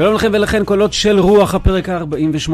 [0.00, 2.52] שלום לכם ולכן, קולות של רוח, הפרק ה-48.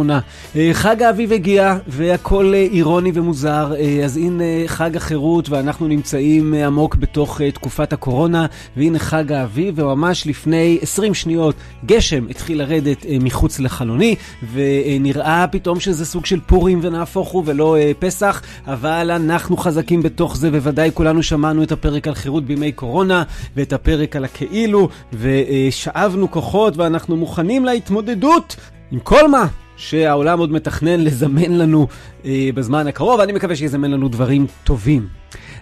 [0.57, 6.55] אה, חג האביב הגיע והכל אה, אירוני ומוזר, אה, אז הנה חג החירות ואנחנו נמצאים
[6.55, 13.61] עמוק בתוך תקופת הקורונה, והנה חג האביב, וממש לפני 20 שניות גשם התחיל לרדת מחוץ
[13.61, 14.15] לחלוני,
[14.53, 20.49] ונראה פתאום שזה סוג של פורים ונהפוך הוא ולא פסח, אבל אנחנו חזקים בתוך זה,
[20.53, 23.23] ובוודאי כולנו שמענו את הפרק על חירות בימי קורונה,
[23.57, 28.57] ואת הפרק על הכאילו, ושאבנו כוחות ואנחנו מוכנים להתמודדות
[28.93, 31.87] עם כל מה שהעולם עוד מתכנן לזמן לנו
[32.25, 35.07] אה, בזמן הקרוב, אני מקווה שיזמן לנו דברים טובים.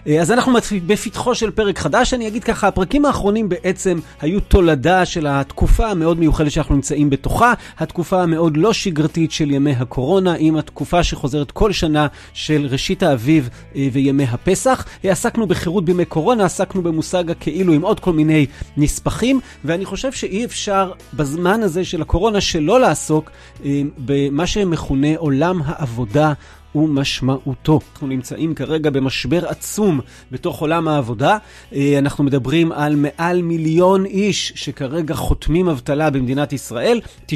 [0.07, 0.53] אה, אז אנחנו
[0.87, 6.19] בפתחו של פרק חדש, אני אגיד ככה, הפרקים האחרונים בעצם היו תולדה של התקופה המאוד
[6.19, 11.71] מיוחדת שאנחנו נמצאים בתוכה, התקופה המאוד לא שגרתית של ימי הקורונה, עם התקופה שחוזרת כל
[11.71, 14.85] שנה של ראשית האביב אה, וימי הפסח.
[15.05, 18.45] אה, עסקנו בחירות בימי קורונה, עסקנו במושג הכאילו עם עוד כל מיני
[18.77, 23.31] נספחים, ואני חושב שאי אפשר בזמן הזה של הקורונה שלא לעסוק
[23.97, 26.33] במה שמכונה עולם העבודה.
[26.75, 27.79] ומשמעותו.
[27.93, 29.99] אנחנו נמצאים כרגע במשבר עצום
[30.31, 31.37] בתוך עולם העבודה.
[31.73, 37.01] אה, אנחנו מדברים על מעל מיליון איש שכרגע חותמים אבטלה במדינת ישראל.
[37.27, 37.33] 90%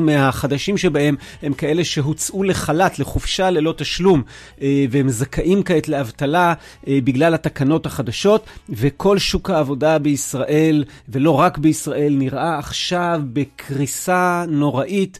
[0.00, 4.22] מהחדשים שבהם הם כאלה שהוצאו לחל"ת, לחופשה ללא תשלום,
[4.62, 6.54] אה, והם זכאים כעת לאבטלה
[6.88, 15.18] אה, בגלל התקנות החדשות, וכל שוק העבודה בישראל, ולא רק בישראל, נראה עכשיו בקריסה נוראית,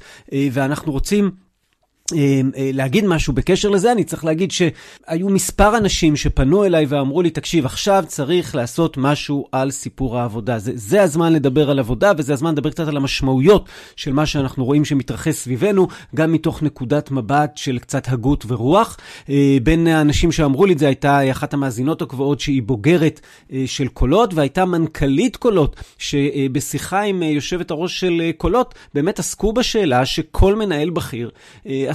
[0.52, 1.45] ואנחנו רוצים...
[2.14, 7.22] אה, אה, להגיד משהו בקשר לזה, אני צריך להגיד שהיו מספר אנשים שפנו אליי ואמרו
[7.22, 10.58] לי, תקשיב, עכשיו צריך לעשות משהו על סיפור העבודה.
[10.58, 14.64] זה, זה הזמן לדבר על עבודה, וזה הזמן לדבר קצת על המשמעויות של מה שאנחנו
[14.64, 18.96] רואים שמתרחש סביבנו, גם מתוך נקודת מבט של קצת הגות ורוח.
[19.30, 23.20] אה, בין האנשים שאמרו לי את זה הייתה אחת המאזינות הקבועות שהיא בוגרת
[23.66, 30.54] של קולות, והייתה מנכ"לית קולות, שבשיחה עם יושבת הראש של קולות, באמת עסקו בשאלה שכל
[30.54, 31.30] מנהל בכיר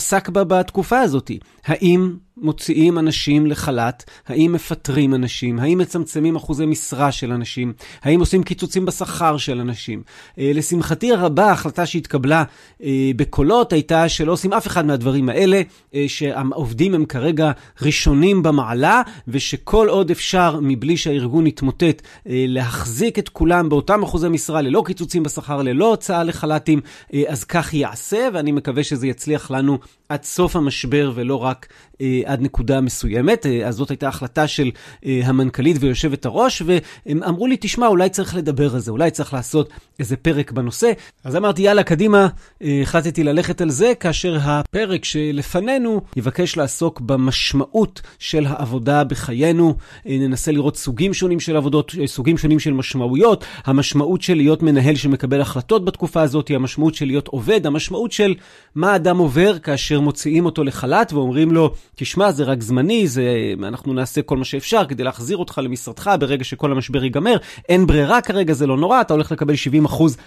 [0.01, 1.31] עסק בה בתקופה הזאת.
[1.65, 4.03] האם מוציאים אנשים לחל"ת?
[4.27, 5.59] האם מפטרים אנשים?
[5.59, 7.73] האם מצמצמים אחוזי משרה של אנשים?
[8.01, 10.03] האם עושים קיצוצים בשכר של אנשים?
[10.39, 12.43] אה, לשמחתי הרבה, ההחלטה שהתקבלה
[12.83, 15.61] אה, בקולות הייתה שלא עושים אף אחד מהדברים האלה,
[15.95, 23.69] אה, שהעובדים הם כרגע ראשונים במעלה, ושכל עוד אפשר, מבלי שהארגון יתמוטט, להחזיק את כולם
[23.69, 26.81] באותם אחוזי משרה, ללא קיצוצים בשכר, ללא הוצאה לחל"תים,
[27.27, 29.79] אז כך יעשה, ואני מקווה שזה יצליח לנו
[30.11, 31.67] עד סוף המשבר ולא רק
[32.01, 33.45] אה, עד נקודה מסוימת.
[33.45, 34.71] אה, אז זאת הייתה החלטה של
[35.05, 39.33] אה, המנכ"לית ויושבת הראש, והם אמרו לי, תשמע, אולי צריך לדבר על זה, אולי צריך
[39.33, 39.69] לעשות
[39.99, 40.91] איזה פרק בנושא.
[41.23, 42.27] אז אמרתי, יאללה, קדימה,
[42.63, 49.75] אה, החלטתי ללכת על זה, כאשר הפרק שלפנינו יבקש לעסוק במשמעות של העבודה בחיינו.
[50.07, 54.63] אה, ננסה לראות סוגים שונים של עבודות, אה, סוגים שונים של משמעויות, המשמעות של להיות
[54.63, 58.35] מנהל שמקבל החלטות בתקופה הזאת, המשמעות של להיות עובד, המשמעות של
[58.75, 63.93] מה אדם עובר כאשר מוציאים אותו לחל"ת ואומרים לו, תשמע, זה רק זמני, זה, אנחנו
[63.93, 67.37] נעשה כל מה שאפשר כדי להחזיר אותך למשרדך ברגע שכל המשבר ייגמר.
[67.69, 70.17] אין ברירה כרגע, זה לא נורא, אתה הולך לקבל 70 אחוז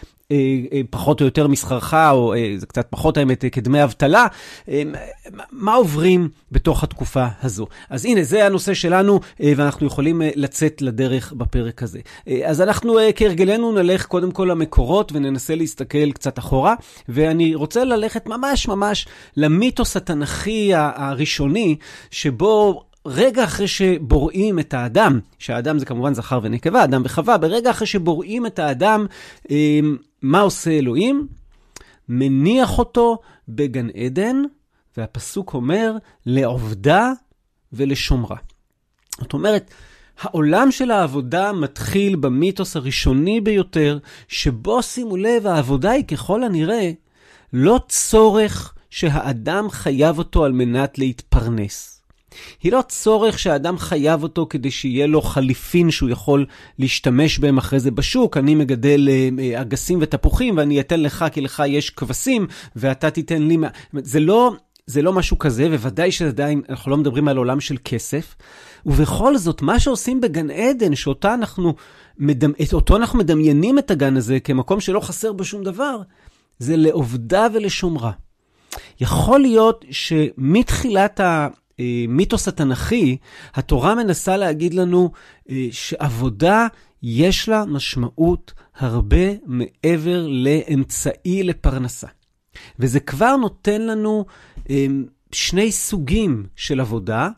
[0.91, 4.27] פחות או יותר משכרך, או אה, זה קצת פחות האמת, כדמי אבטלה.
[5.53, 7.67] מה עוברים בתוך התקופה הזו?
[7.91, 12.01] אז הנה, זה הנושא שלנו, ואנחנו יכולים לצאת לדרך בפרק הזה.
[12.45, 16.75] אז אנחנו כהרגלנו נלך קודם כל למקורות וננסה להסתכל קצת אחורה,
[17.09, 19.07] ואני רוצה ללכת ממש ממש
[19.37, 21.77] למיתוס התנ"כי הראשוני,
[22.11, 27.87] שבו רגע אחרי שבוראים את האדם, שהאדם זה כמובן זכר ונקבה, אדם וחווה, ברגע אחרי
[27.87, 29.07] שבוראים את האדם,
[29.51, 31.29] אמ, מה עושה אלוהים?
[32.09, 34.43] מניח אותו בגן עדן,
[34.97, 35.97] והפסוק אומר,
[36.27, 37.13] לעובדה
[37.73, 38.37] ולשומרה.
[39.21, 39.71] זאת אומרת,
[40.21, 43.99] העולם של העבודה מתחיל במיתוס הראשוני ביותר,
[44.29, 46.91] שבו, שימו לב, העבודה היא ככל הנראה
[47.53, 51.94] לא צורך שהאדם חייב אותו על מנת להתפרנס.
[52.63, 56.47] היא לא צורך שהאדם חייב אותו כדי שיהיה לו חליפין שהוא יכול
[56.79, 58.37] להשתמש בהם אחרי זה בשוק.
[58.37, 62.47] אני מגדל אה, אה, אגסים ותפוחים ואני אתן לך כי לך יש כבשים
[62.77, 63.57] ואתה תיתן לי...
[63.93, 64.55] זה לא,
[64.87, 68.37] זה לא משהו כזה, וודאי שעדיין אנחנו לא מדברים על עולם של כסף.
[68.87, 71.75] ובכל זאת, מה שעושים בגן עדן, שאותו אנחנו,
[72.19, 72.53] מדמ...
[72.91, 76.01] אנחנו מדמיינים את הגן הזה כמקום שלא חסר בו שום דבר,
[76.59, 78.11] זה לעובדה ולשומרה.
[79.01, 81.21] יכול להיות שמתחילת
[81.79, 83.17] המיתוס התנ"כי,
[83.55, 85.11] התורה מנסה להגיד לנו
[85.51, 86.67] אה, שעבודה
[87.03, 92.09] יש לה משמעות הרבה מעבר לאמצעי לפרנסה.
[92.79, 94.25] וזה כבר נותן לנו
[94.71, 94.87] אה,
[95.33, 97.29] שני סוגים של עבודה,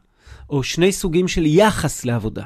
[0.51, 2.45] או שני סוגים של יחס לעבודה.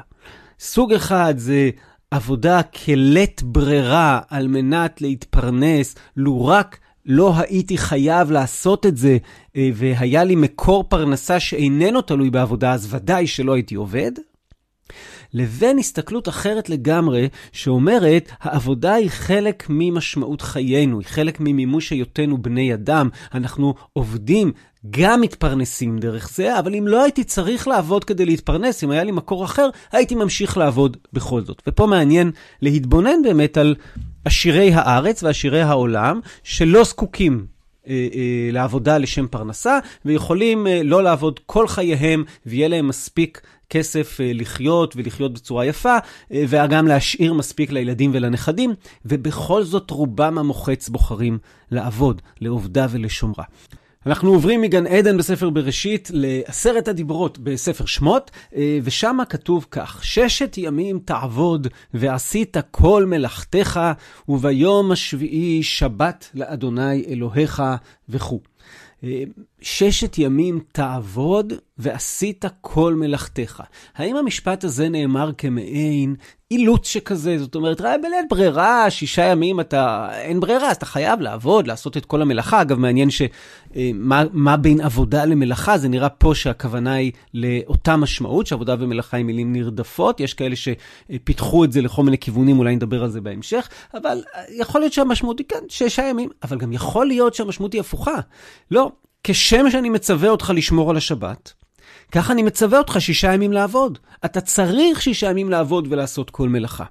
[0.59, 1.69] סוג אחד זה
[2.11, 9.17] עבודה כלית ברירה על מנת להתפרנס, לו רק לא הייתי חייב לעשות את זה,
[9.55, 14.11] אה, והיה לי מקור פרנסה שאיננו תלוי בעבודה, אז ודאי שלא הייתי עובד.
[15.33, 22.73] לבין הסתכלות אחרת לגמרי, שאומרת, העבודה היא חלק ממשמעות חיינו, היא חלק ממימוש היותנו בני
[22.73, 23.09] אדם.
[23.33, 24.51] אנחנו עובדים,
[24.89, 29.11] גם מתפרנסים דרך זה, אבל אם לא הייתי צריך לעבוד כדי להתפרנס, אם היה לי
[29.11, 31.61] מקור אחר, הייתי ממשיך לעבוד בכל זאת.
[31.67, 32.31] ופה מעניין
[32.61, 33.75] להתבונן באמת על
[34.25, 37.45] עשירי הארץ ועשירי העולם, שלא זקוקים
[37.87, 44.17] אה, אה, לעבודה לשם פרנסה, ויכולים אה, לא לעבוד כל חייהם, ויהיה להם מספיק כסף
[44.21, 45.97] לחיות ולחיות בצורה יפה,
[46.31, 48.73] וגם להשאיר מספיק לילדים ולנכדים,
[49.05, 51.37] ובכל זאת רובם המוחץ בוחרים
[51.71, 53.43] לעבוד, לעובדה ולשומרה.
[54.05, 60.57] אנחנו עוברים מגן עדן בספר בראשית לעשרת הדיברות בספר שמות, אה, ושם כתוב כך: ששת
[60.57, 63.79] ימים תעבוד ועשית כל מלאכתך,
[64.29, 67.63] וביום השביעי שבת לאדוני אלוהיך
[68.09, 68.39] וכו'.
[69.61, 73.63] ששת ימים תעבוד ועשית כל מלאכתך.
[73.95, 76.15] האם המשפט הזה נאמר כמעין
[76.51, 77.39] אילוץ שכזה?
[77.39, 81.97] זאת אומרת, ראה בלית ברירה, שישה ימים אתה, אין ברירה, אז אתה חייב לעבוד, לעשות
[81.97, 82.61] את כל המלאכה.
[82.61, 88.75] אגב, מעניין שמה מה בין עבודה למלאכה, זה נראה פה שהכוונה היא לאותה משמעות, שעבודה
[88.79, 90.19] ומלאכה הם מילים נרדפות.
[90.19, 94.81] יש כאלה שפיתחו את זה לכל מיני כיוונים, אולי נדבר על זה בהמשך, אבל יכול
[94.81, 98.15] להיות שהמשמעות היא כן, שישה ימים, אבל גם יכול להיות שהמשמעות היא הפוכה.
[98.71, 98.91] לא,
[99.23, 101.53] כשם שאני מצווה אותך לשמור על השבת,
[102.11, 103.97] ככה אני מצווה אותך שישה ימים לעבוד.
[104.25, 106.83] אתה צריך שישה ימים לעבוד ולעשות כל מלאכה.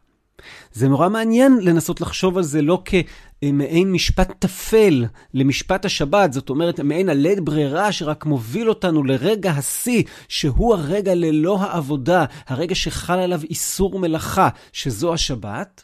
[0.72, 5.04] זה נורא מעניין לנסות לחשוב על זה לא כמעין משפט טפל
[5.34, 11.60] למשפט השבת, זאת אומרת, מעין הלית ברירה שרק מוביל אותנו לרגע השיא, שהוא הרגע ללא
[11.60, 15.82] העבודה, הרגע שחל עליו איסור מלאכה, שזו השבת,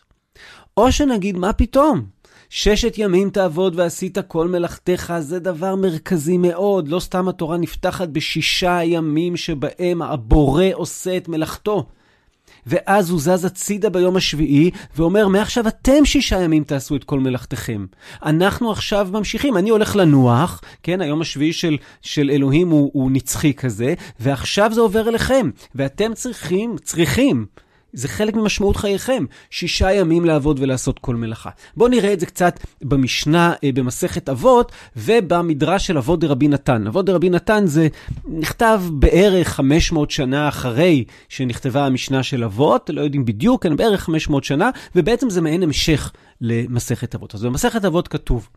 [0.76, 2.06] או שנגיד, מה פתאום?
[2.50, 6.88] ששת ימים תעבוד ועשית כל מלאכתך, זה דבר מרכזי מאוד.
[6.88, 11.86] לא סתם התורה נפתחת בשישה ימים שבהם הבורא עושה את מלאכתו.
[12.66, 17.86] ואז הוא זז הצידה ביום השביעי, ואומר, מעכשיו אתם שישה ימים תעשו את כל מלאכתכם.
[18.22, 23.54] אנחנו עכשיו ממשיכים, אני הולך לנוח, כן, היום השביעי של, של אלוהים הוא, הוא נצחי
[23.54, 27.46] כזה, ועכשיו זה עובר אליכם, ואתם צריכים, צריכים,
[27.92, 31.50] זה חלק ממשמעות חייכם, שישה ימים לעבוד ולעשות כל מלאכה.
[31.76, 36.86] בואו נראה את זה קצת במשנה אה, במסכת אבות ובמדרש של אבות דרבי נתן.
[36.86, 37.88] אבות דרבי נתן זה
[38.28, 44.44] נכתב בערך 500 שנה אחרי שנכתבה המשנה של אבות, לא יודעים בדיוק, כן, בערך 500
[44.44, 47.34] שנה, ובעצם זה מעין המשך למסכת אבות.
[47.34, 48.48] אז במסכת אבות כתוב,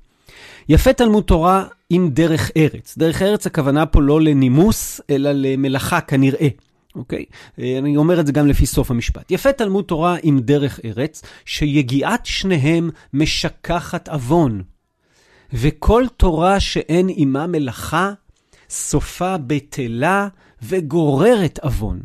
[0.69, 2.95] יפה תלמוד תורה עם דרך ארץ.
[2.97, 6.47] דרך ארץ הכוונה פה לא לנימוס, אלא למלאכה כנראה.
[6.99, 7.25] אוקיי?
[7.59, 9.31] אה, אני אומר את זה גם לפי סוף המשפט.
[9.31, 14.63] יפה תלמוד תורה עם דרך ארץ, שיגיעת שניהם משכחת עוון.
[15.53, 18.11] וכל תורה שאין עימה מלאכה,
[18.69, 20.27] סופה בטלה
[20.61, 21.99] וגוררת עוון.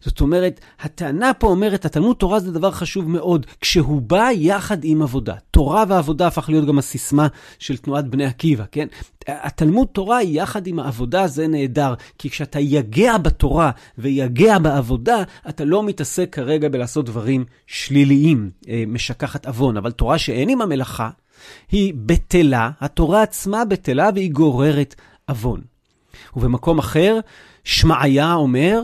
[0.00, 5.02] זאת אומרת, הטענה פה אומרת, התלמוד תורה זה דבר חשוב מאוד, כשהוא בא יחד עם
[5.02, 5.34] עבודה.
[5.50, 7.26] תורה ועבודה הפך להיות גם הסיסמה
[7.58, 8.86] של תנועת בני עקיבא, כן?
[9.28, 15.82] התלמוד תורה יחד עם העבודה זה נהדר, כי כשאתה יגע בתורה ויגע בעבודה, אתה לא
[15.82, 21.10] מתעסק כרגע בלעשות דברים שליליים, אה, משכחת עוון, אבל תורה שאין עם המלאכה,
[21.70, 24.94] היא בטלה, התורה עצמה בטלה והיא גוררת
[25.28, 25.60] עוון.
[26.36, 27.18] ובמקום אחר,
[27.64, 28.82] שמעיה אומר,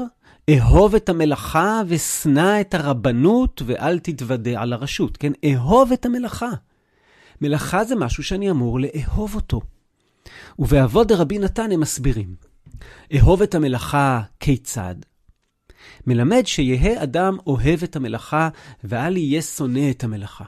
[0.50, 5.32] אהוב את המלאכה ושנא את הרבנות ואל תתוודה על הרשות, כן?
[5.44, 6.50] אהוב את המלאכה.
[7.40, 9.60] מלאכה זה משהו שאני אמור לאהוב אותו.
[10.58, 12.34] ובאבות דרבי נתן הם מסבירים.
[13.16, 14.94] אהוב את המלאכה כיצד?
[16.06, 18.48] מלמד שיהא אדם אוהב את המלאכה
[18.84, 20.44] ואל יהיה שונא את המלאכה.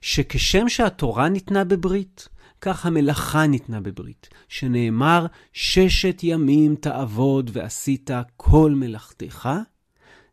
[0.00, 2.28] שכשם שהתורה ניתנה בברית,
[2.62, 9.48] כך המלאכה ניתנה בברית, שנאמר, ששת ימים תעבוד ועשית כל מלאכתך,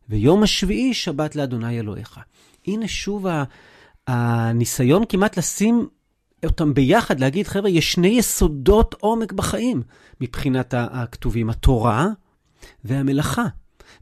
[0.08, 2.20] ויום השביעי שבת לאדוני אלוהיך.
[2.66, 3.26] הנה שוב
[4.06, 5.88] הניסיון כמעט לשים
[6.44, 9.82] אותם ביחד, להגיד, חבר'ה, יש שני יסודות עומק בחיים
[10.20, 12.06] מבחינת הכתובים, התורה
[12.84, 13.44] והמלאכה.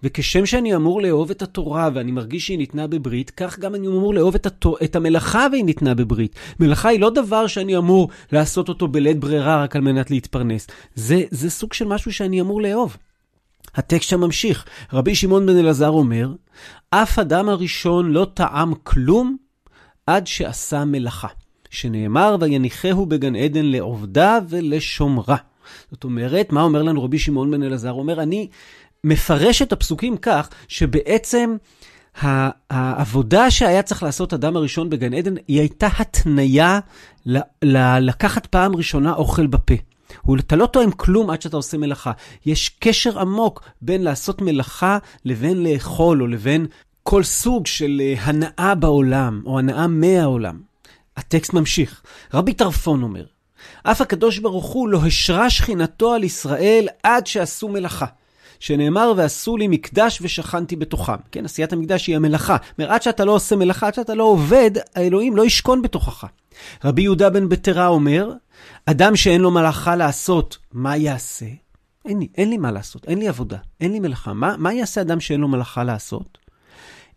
[0.02, 4.14] וכשם שאני אמור לאהוב את התורה ואני מרגיש שהיא ניתנה בברית, כך גם אני אמור
[4.14, 6.34] לאהוב את, התו, את המלאכה והיא ניתנה בברית.
[6.60, 10.66] מלאכה היא לא דבר שאני אמור לעשות אותו בלית ברירה רק על מנת להתפרנס.
[10.94, 12.96] זה, זה סוג של משהו שאני אמור לאהוב.
[13.74, 14.64] הטקסט שם ממשיך.
[14.92, 16.32] רבי שמעון בן אלעזר אומר,
[16.90, 19.36] אף אדם הראשון לא טעם כלום
[20.06, 21.28] עד שעשה מלאכה.
[21.70, 25.36] שנאמר, ויניחהו בגן עדן לעובדה ולשומרה.
[25.90, 27.90] זאת אומרת, מה אומר לנו רבי שמעון בן אלעזר?
[27.90, 28.48] הוא אומר, אני
[29.04, 31.56] מפרש את הפסוקים כך, שבעצם
[32.70, 36.80] העבודה שהיה צריך לעשות אדם הראשון בגן עדן, היא הייתה התניה
[37.26, 39.74] ל- ל- לקחת פעם ראשונה אוכל בפה.
[40.40, 42.12] אתה לא טועם כלום עד שאתה עושה מלאכה.
[42.46, 46.66] יש קשר עמוק בין לעשות מלאכה לבין לאכול, או לבין
[47.02, 50.60] כל סוג של אה, הנאה בעולם, או הנאה מהעולם.
[51.16, 52.02] הטקסט ממשיך.
[52.34, 53.24] רבי טרפון אומר,
[53.82, 58.06] אף הקדוש ברוך הוא לא השרה שכינתו על ישראל עד שעשו מלאכה.
[58.60, 61.12] שנאמר, ועשו לי מקדש ושכנתי בתוכם.
[61.32, 62.56] כן, עשיית המקדש היא המלאכה.
[62.78, 66.24] אומר, עד שאתה לא עושה מלאכה, עד שאתה לא עובד, האלוהים לא ישכון בתוכך.
[66.84, 68.32] רבי יהודה בן בטרה אומר,
[68.86, 71.46] אדם שאין לו מלאכה לעשות, מה יעשה?
[72.04, 74.32] אין לי, אין לי מה לעשות, אין לי עבודה, אין לי מלאכה.
[74.32, 76.38] מה, מה יעשה אדם שאין לו מלאכה לעשות?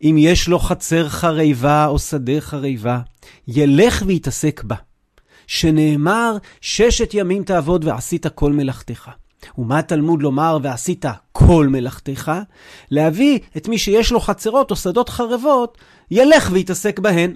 [0.03, 2.99] אם יש לו חצר חריבה או שדה חריבה,
[3.47, 4.75] ילך ויתעסק בה.
[5.47, 9.11] שנאמר, ששת ימים תעבוד ועשית כל מלאכתך.
[9.57, 12.31] ומה התלמוד לומר ועשית כל מלאכתך?
[12.91, 15.77] להביא את מי שיש לו חצרות או שדות חרבות,
[16.11, 17.35] ילך ויתעסק בהן.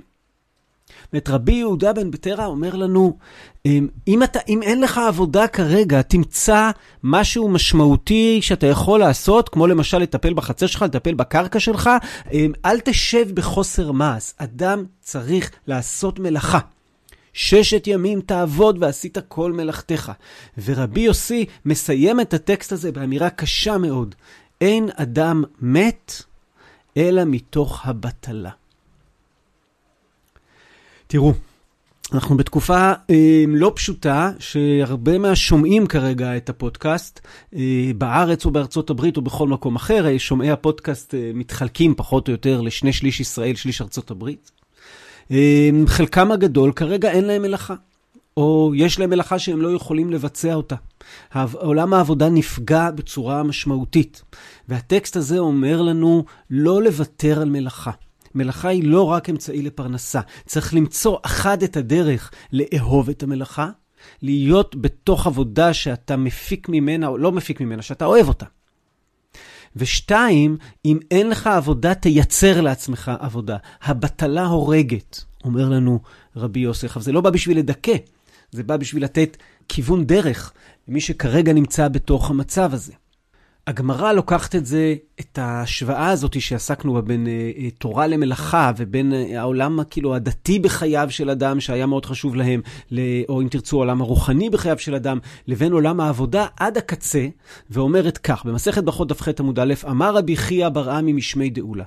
[1.13, 3.17] ואת רבי יהודה בן בטרה אומר לנו,
[4.07, 6.71] אם, אתה, אם אין לך עבודה כרגע, תמצא
[7.03, 11.89] משהו משמעותי שאתה יכול לעשות, כמו למשל לטפל בחצר שלך, לטפל בקרקע שלך,
[12.31, 14.33] אמ, אל תשב בחוסר מעש.
[14.37, 16.59] אדם צריך לעשות מלאכה.
[17.35, 20.11] ששת ימים תעבוד ועשית כל מלאכתך.
[20.65, 24.15] ורבי יוסי מסיים את הטקסט הזה באמירה קשה מאוד.
[24.61, 26.21] אין אדם מת
[26.97, 28.49] אלא מתוך הבטלה.
[31.07, 31.33] תראו,
[32.13, 39.17] אנחנו בתקופה אה, לא פשוטה, שהרבה מהשומעים כרגע את הפודקאסט, אה, בארץ או בארצות הברית
[39.17, 43.55] או בכל מקום אחר, אה, שומעי הפודקאסט אה, מתחלקים פחות או יותר לשני שליש ישראל,
[43.55, 44.51] שליש ארצות הברית.
[45.31, 47.75] אה, חלקם הגדול כרגע אין להם מלאכה,
[48.37, 50.75] או יש להם מלאכה שהם לא יכולים לבצע אותה.
[51.53, 54.21] עולם העבודה נפגע בצורה משמעותית,
[54.67, 57.91] והטקסט הזה אומר לנו לא לוותר על מלאכה.
[58.35, 60.21] מלאכה היא לא רק אמצעי לפרנסה.
[60.45, 63.69] צריך למצוא אחד את הדרך לאהוב את המלאכה,
[64.21, 68.45] להיות בתוך עבודה שאתה מפיק ממנה, או לא מפיק ממנה, שאתה אוהב אותה.
[69.75, 73.57] ושתיים, אם אין לך עבודה, תייצר לעצמך עבודה.
[73.83, 75.99] הבטלה הורגת, אומר לנו
[76.35, 76.95] רבי יוסף.
[76.95, 77.95] אבל זה לא בא בשביל לדכא,
[78.51, 79.37] זה בא בשביל לתת
[79.69, 80.53] כיוון דרך
[80.87, 82.93] למי שכרגע נמצא בתוך המצב הזה.
[83.67, 89.13] הגמרא לוקחת את זה, את ההשוואה הזאת שעסקנו בה בין אה, אה, תורה למלאכה ובין
[89.13, 93.77] אה, העולם כאילו הדתי בחייו של אדם שהיה מאוד חשוב להם, ל, או אם תרצו
[93.77, 97.27] העולם הרוחני בחייו של אדם, לבין עולם העבודה עד הקצה,
[97.69, 101.85] ואומרת כך, במסכת ברכות דף ח עמוד א', אמר רבי חייא בר עמי משמי דאולה,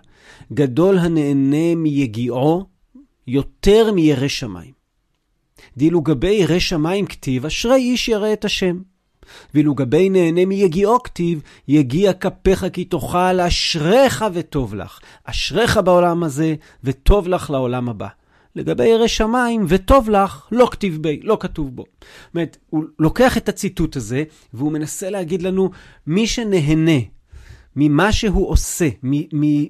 [0.52, 2.66] גדול הנהנה מיגיעו
[3.26, 4.72] יותר מירא שמיים.
[5.76, 8.78] דילו גבי ירא שמיים כתיב, אשרי איש ירא את השם.
[9.54, 15.00] ואילו גבי נהנה מיגיעו כתיב, יגיע כפיך כי תאכל, אשריך וטוב לך.
[15.24, 16.54] אשריך בעולם הזה,
[16.84, 18.08] וטוב לך לעולם הבא.
[18.56, 21.84] לגבי ירא שמיים, וטוב לך, לא כתיב בי, לא כתוב בו.
[22.00, 25.70] זאת אומרת, הוא לוקח את הציטוט הזה, והוא מנסה להגיד לנו,
[26.06, 27.00] מי שנהנה
[27.76, 28.88] ממה שהוא עושה,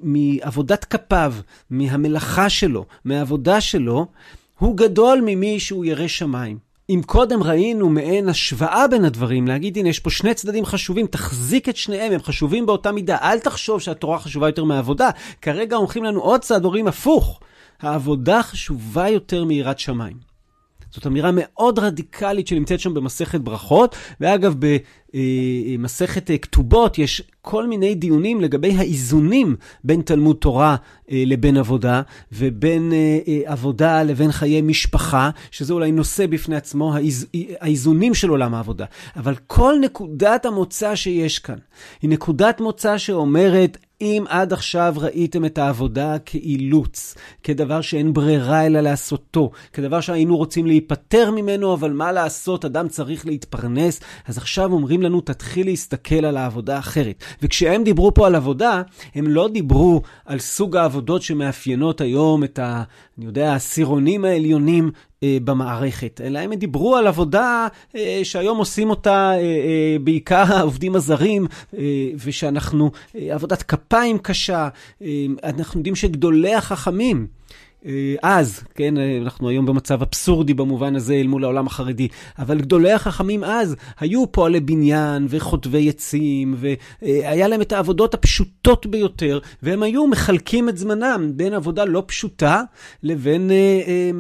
[0.03, 1.35] מעבודת כפיו,
[1.71, 4.07] מהמלאכה שלו, מהעבודה שלו,
[4.59, 6.68] הוא גדול ממי שהוא ירא שמיים.
[6.91, 11.69] אם קודם ראינו מעין השוואה בין הדברים, להגיד, הנה, יש פה שני צדדים חשובים, תחזיק
[11.69, 15.11] את שניהם, הם חשובים באותה מידה, אל תחשוב שהתורה חשובה יותר מהעבודה.
[15.43, 17.41] כרגע הולכים לנו עוד צעד, אומרים הפוך,
[17.81, 20.28] העבודה חשובה יותר מיראת שמיים.
[20.91, 24.55] זאת אמירה מאוד רדיקלית שנמצאת שם במסכת ברכות, ואגב,
[25.15, 30.77] במסכת אה, כתובות יש כל מיני דיונים לגבי האיזונים בין תלמוד תורה
[31.11, 32.03] אה, לבין עבודה,
[32.33, 37.27] ובין אה, עבודה לבין חיי משפחה, שזה אולי נושא בפני עצמו, האיז,
[37.61, 38.85] האיזונים של עולם העבודה.
[39.17, 41.59] אבל כל נקודת המוצא שיש כאן,
[42.03, 48.81] היא נקודת מוצא שאומרת, אם עד עכשיו ראיתם את העבודה כאילוץ, כדבר שאין ברירה אלא
[48.81, 55.03] לעשותו, כדבר שהיינו רוצים להיפטר ממנו, אבל מה לעשות, אדם צריך להתפרנס, אז עכשיו אומרים
[55.03, 57.25] לנו, תתחיל להסתכל על העבודה האחרת.
[57.43, 58.83] וכשהם דיברו פה על עבודה,
[59.15, 62.83] הם לא דיברו על סוג העבודות שמאפיינות היום את ה...
[63.19, 64.91] אני יודע, העשירונים העליונים
[65.23, 71.47] במערכת, אלא הם דיברו על עבודה אה, שהיום עושים אותה אה, אה, בעיקר העובדים הזרים,
[71.79, 71.83] אה,
[72.25, 74.69] ושאנחנו, אה, עבודת כפיים קשה.
[75.03, 77.49] אה, אנחנו יודעים שגדולי החכמים, אה,
[78.23, 82.09] אז, כן, אה, אנחנו היום במצב אבסורדי במובן הזה אל מול העולם החרדי,
[82.39, 86.55] אבל גדולי החכמים אז היו פועלי בניין וחוטבי עצים,
[87.03, 92.63] והיה להם את העבודות הפשוטות ביותר, והם היו מחלקים את זמנם בין עבודה לא פשוטה
[93.03, 94.11] לבין אה, אה,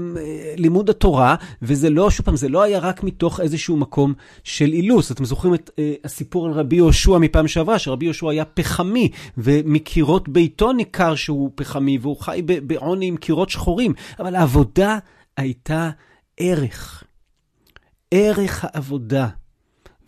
[0.56, 5.12] לימוד התורה, וזה לא, שוב פעם, זה לא היה רק מתוך איזשהו מקום של אילוס.
[5.12, 10.28] אתם זוכרים את אה, הסיפור על רבי יהושע מפעם שעברה, שרבי יהושע היה פחמי, ומקירות
[10.28, 14.98] ביתו ניכר שהוא פחמי, והוא חי בעוני עם קירות לילות שחורים, אבל העבודה
[15.36, 15.90] הייתה
[16.36, 17.04] ערך.
[18.10, 19.28] ערך העבודה.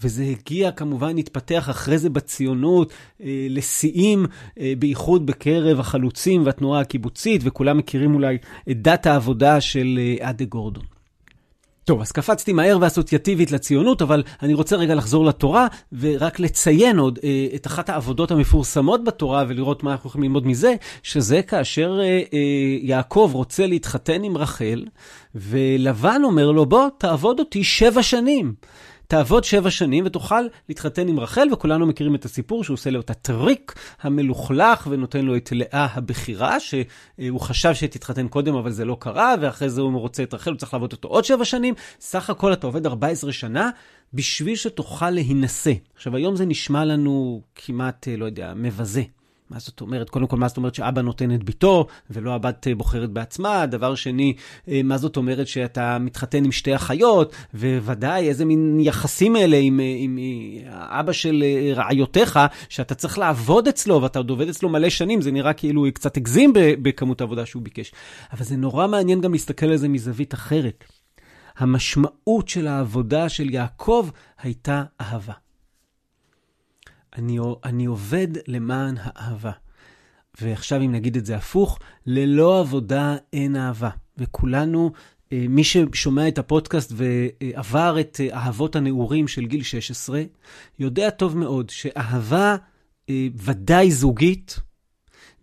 [0.03, 2.93] וזה הגיע, כמובן, התפתח אחרי זה בציונות
[3.23, 4.27] אה, לשיאים,
[4.59, 8.39] אה, בייחוד בקרב החלוצים והתנועה הקיבוצית, וכולם מכירים אולי
[8.71, 11.00] את דת העבודה של אה, אדה גורדון.
[11.85, 15.67] טוב, אז קפצתי מהר ואסוציאטיבית לציונות, אבל אני רוצה רגע לחזור לתורה,
[16.01, 20.75] ורק לציין עוד אה, את אחת העבודות המפורסמות בתורה, ולראות מה אנחנו יכולים ללמוד מזה,
[21.03, 22.39] שזה כאשר אה, אה,
[22.83, 24.85] יעקב רוצה להתחתן עם רחל,
[25.35, 28.55] ולבן אומר לו, בוא, תעבוד אותי שבע שנים.
[29.11, 33.11] תעבוד שבע שנים ותוכל להתחתן עם רחל, וכולנו מכירים את הסיפור שהוא עושה לו את
[33.11, 39.35] הטריק המלוכלך ונותן לו את לאה הבכירה, שהוא חשב שתתחתן קודם, אבל זה לא קרה,
[39.41, 41.75] ואחרי זה הוא רוצה את רחל, הוא צריך לעבוד אותו עוד שבע שנים.
[42.01, 43.71] סך הכל אתה עובד 14 שנה
[44.15, 45.73] בשביל שתוכל להינשא.
[45.95, 49.03] עכשיו, היום זה נשמע לנו כמעט, לא יודע, מבזה.
[49.51, 50.11] מה זאת אומרת?
[50.11, 53.67] קודם כל, מה זאת אומרת שאבא נותן את ביתו, ולא הבת אה, בוחרת בעצמה?
[53.67, 54.35] דבר שני,
[54.69, 57.35] אה, מה זאת אומרת שאתה מתחתן עם שתי אחיות?
[57.55, 62.39] וודאי, איזה מין יחסים אלה עם, אה, עם, עם אבא של רעיותיך,
[62.69, 66.17] שאתה צריך לעבוד אצלו, ואתה עוד עובד אצלו מלא שנים, זה נראה כאילו הוא קצת
[66.17, 67.93] הגזים בכמות העבודה שהוא ביקש.
[68.33, 70.85] אבל זה נורא מעניין גם להסתכל על זה מזווית אחרת.
[71.57, 74.09] המשמעות של העבודה של יעקב
[74.43, 75.50] הייתה אהבה.
[77.17, 79.53] אני, אני עובד למען האהבה.
[80.41, 83.91] ועכשיו אם נגיד את זה הפוך, ללא עבודה אין אהבה.
[84.19, 84.93] וכולנו,
[85.33, 90.23] אה, מי ששומע את הפודקאסט ועבר את אה, אהבות הנעורים של גיל 16,
[90.79, 92.57] יודע טוב מאוד שאהבה
[93.11, 94.61] אה, ודאי זוגית,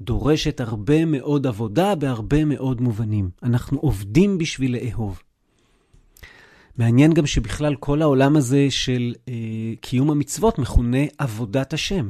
[0.01, 3.29] דורשת הרבה מאוד עבודה בהרבה מאוד מובנים.
[3.43, 5.21] אנחנו עובדים בשביל לאהוב.
[6.77, 9.33] מעניין גם שבכלל כל העולם הזה של אה,
[9.81, 12.09] קיום המצוות מכונה עבודת השם.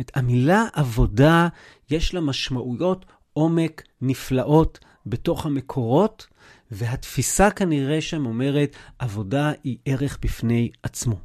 [0.00, 1.48] את המילה עבודה,
[1.90, 6.26] יש לה משמעויות עומק נפלאות בתוך המקורות,
[6.70, 11.16] והתפיסה כנראה שם אומרת, עבודה היא ערך בפני עצמו.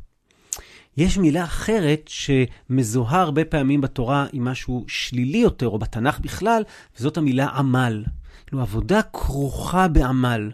[0.97, 6.63] יש מילה אחרת שמזוהה הרבה פעמים בתורה עם משהו שלילי יותר, או בתנ"ך בכלל,
[6.97, 8.03] וזאת המילה עמל.
[8.47, 10.51] כאילו, עבודה כרוכה בעמל.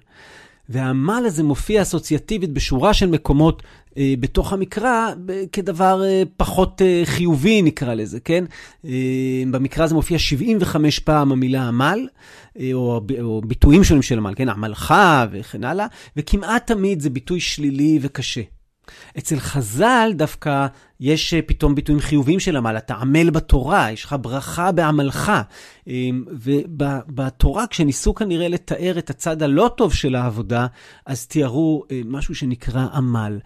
[0.70, 3.64] והעמל הזה מופיע אסוציאטיבית בשורה של מקומות
[3.98, 5.08] אה, בתוך המקרא
[5.52, 8.44] כדבר אה, פחות אה, חיובי, נקרא לזה, כן?
[8.86, 12.08] אה, במקרא הזה מופיע 75 פעם המילה עמל,
[12.60, 14.50] אה, או, או ביטויים שונים של עמל, כן?
[14.50, 14.94] עמלך
[15.32, 18.42] וכן הלאה, וכמעט תמיד זה ביטוי שלילי וקשה.
[19.18, 20.68] אצל חז"ל דווקא
[21.00, 25.32] יש אה, פתאום ביטויים חיוביים של עמל, אתה עמל בתורה, יש לך ברכה בעמלך.
[25.88, 30.68] אמ, ובתורה, כשניסו כנראה לתאר את הצד הלא טוב של העבודה,
[31.06, 33.40] אז תיארו אה, משהו שנקרא עמל.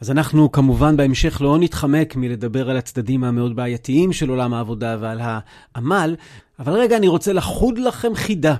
[0.00, 5.20] אז אנחנו כמובן בהמשך לא נתחמק מלדבר על הצדדים המאוד בעייתיים של עולם העבודה ועל
[5.22, 6.16] העמל,
[6.58, 8.54] אבל רגע, אני רוצה לחוד לכם חידה.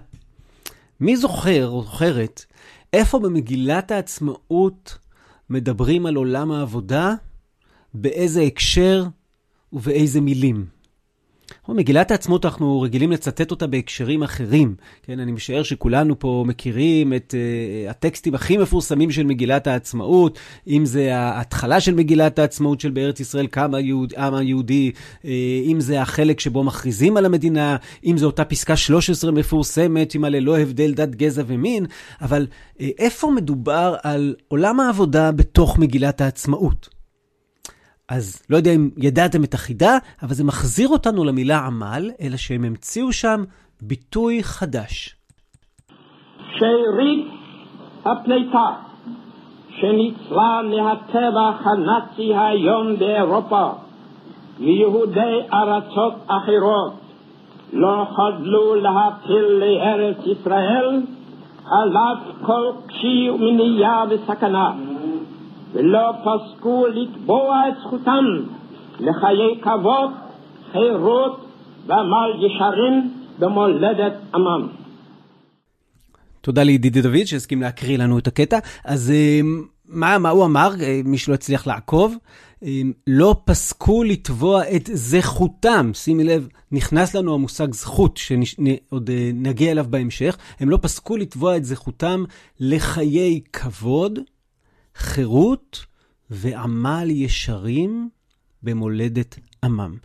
[1.00, 2.44] מי זוכר או זוכרת
[2.92, 4.98] איפה במגילת העצמאות
[5.50, 7.14] מדברים על עולם העבודה,
[7.94, 9.04] באיזה הקשר
[9.72, 10.66] ובאיזה מילים.
[11.74, 14.74] מגילת העצמאות, אנחנו רגילים לצטט אותה בהקשרים אחרים.
[15.02, 20.86] כן, אני משער שכולנו פה מכירים את uh, הטקסטים הכי מפורסמים של מגילת העצמאות, אם
[20.86, 23.72] זה ההתחלה של מגילת העצמאות של בארץ ישראל, קם
[24.16, 25.26] העם היהודי, uh,
[25.64, 30.58] אם זה החלק שבו מכריזים על המדינה, אם זו אותה פסקה 13 מפורסמת, עם הללא
[30.58, 31.86] הבדל דת, גזע ומין,
[32.20, 36.97] אבל uh, איפה מדובר על עולם העבודה בתוך מגילת העצמאות?
[38.08, 42.64] אז לא יודע אם ידעתם את החידה, אבל זה מחזיר אותנו למילה עמל, אלא שהם
[42.64, 43.44] המציאו שם
[43.82, 45.16] ביטוי חדש.
[46.58, 47.26] שארית
[48.04, 48.68] הפליטה
[49.80, 53.70] שניצלה מהטבח הנאצי היום באירופה
[54.58, 56.92] ויהודי ארצות אחרות
[57.72, 61.02] לא חדלו להפיל לארץ ישראל
[61.70, 64.72] על אף כל קשי ומניעה וסכנה.
[65.72, 68.24] ולא פסקו לתבוע את זכותם
[69.00, 70.10] לחיי כבוד,
[70.72, 71.46] חירות
[71.86, 74.68] ועמל ישרים במולדת עמם.
[76.40, 78.58] תודה לידידי דוד שהסכים להקריא לנו את הקטע.
[78.84, 79.40] אז אה,
[79.88, 82.16] מה, מה הוא אמר, אה, מי שלא הצליח לעקוב?
[82.64, 89.86] אה, לא פסקו לתבוע את זכותם, שימי לב, נכנס לנו המושג זכות, שעוד נגיע אליו
[89.90, 92.24] בהמשך, הם לא פסקו לתבוע את זכותם
[92.60, 94.18] לחיי כבוד,
[94.98, 95.84] חירות
[96.30, 98.08] ועמל ישרים
[98.62, 99.96] במולדת עמם.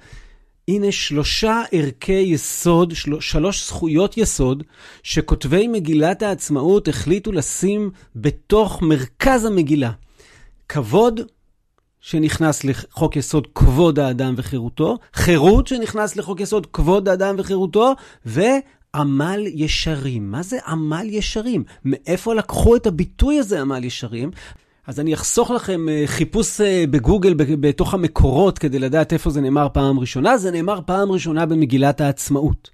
[0.67, 3.19] הנה שלושה ערכי יסוד, של...
[3.19, 4.63] שלוש זכויות יסוד,
[5.03, 9.91] שכותבי מגילת העצמאות החליטו לשים בתוך מרכז המגילה.
[10.69, 11.21] כבוד,
[12.01, 17.93] שנכנס לחוק יסוד כבוד האדם וחירותו, חירות שנכנס לחוק יסוד כבוד האדם וחירותו,
[18.25, 20.32] ועמל ישרים.
[20.32, 21.63] מה זה עמל ישרים?
[21.86, 24.32] מאיפה לקחו את הביטוי הזה, עמל ישרים?
[24.87, 29.67] אז אני אחסוך לכם אה, חיפוש אה, בגוגל בתוך המקורות כדי לדעת איפה זה נאמר
[29.73, 30.37] פעם ראשונה.
[30.37, 32.69] זה נאמר פעם ראשונה במגילת העצמאות.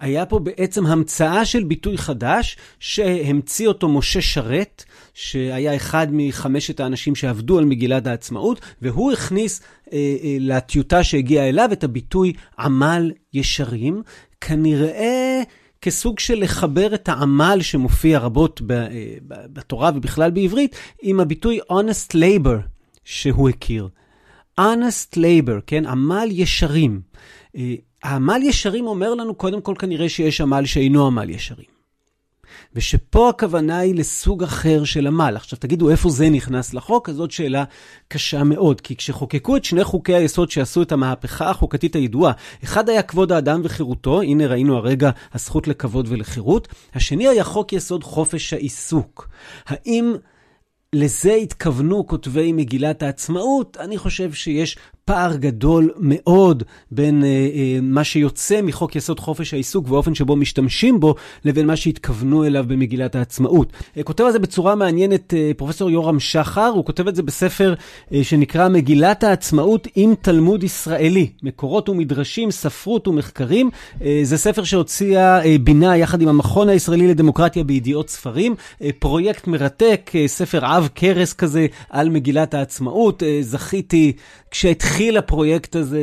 [0.00, 7.14] היה פה בעצם המצאה של ביטוי חדש שהמציא אותו משה שרת, שהיה אחד מחמשת האנשים
[7.14, 9.60] שעבדו על מגילת העצמאות, והוא הכניס
[9.92, 14.02] אה, אה, לטיוטה שהגיעה אליו את הביטוי עמל ישרים.
[14.40, 15.42] כנראה
[15.82, 18.86] כסוג של לחבר את העמל שמופיע רבות אה,
[19.28, 22.56] בתורה ובכלל בעברית, עם הביטוי honest labor
[23.04, 23.88] שהוא הכיר.
[24.60, 25.86] honest labor, כן?
[25.86, 27.00] עמל ישרים.
[27.56, 31.71] אה, העמל ישרים אומר לנו קודם כל כנראה שיש עמל שאינו עמל ישרים.
[32.74, 35.32] ושפה הכוונה היא לסוג אחר של עמל.
[35.36, 37.08] עכשיו תגידו, איפה זה נכנס לחוק?
[37.08, 37.64] אז זאת שאלה
[38.08, 42.32] קשה מאוד, כי כשחוקקו את שני חוקי היסוד שעשו את המהפכה החוקתית הידועה,
[42.64, 48.04] אחד היה כבוד האדם וחירותו, הנה ראינו הרגע הזכות לכבוד ולחירות, השני היה חוק יסוד
[48.04, 49.28] חופש העיסוק.
[49.66, 50.14] האם
[50.94, 53.76] לזה התכוונו כותבי מגילת העצמאות?
[53.80, 59.86] אני חושב שיש פער גדול מאוד בין אה, אה, מה שיוצא מחוק יסוד חופש העיסוק
[59.88, 63.72] ואופן שבו משתמשים בו, לבין מה שהתכוונו אליו במגילת העצמאות.
[63.96, 67.74] אה, כותב על זה בצורה מעניינת אה, פרופסור יורם שחר, הוא כותב את זה בספר
[68.12, 73.70] אה, שנקרא מגילת העצמאות עם תלמוד ישראלי, מקורות ומדרשים, ספרות ומחקרים.
[74.02, 79.46] אה, זה ספר שהוציאה אה, בינה יחד עם המכון הישראלי לדמוקרטיה בידיעות ספרים, אה, פרויקט
[79.46, 83.22] מרתק, אה, ספר עב כרס כזה על מגילת העצמאות.
[83.22, 84.12] אה, זכיתי
[84.50, 84.91] כשהתחיל...
[84.92, 86.00] התחיל הפרויקט הזה,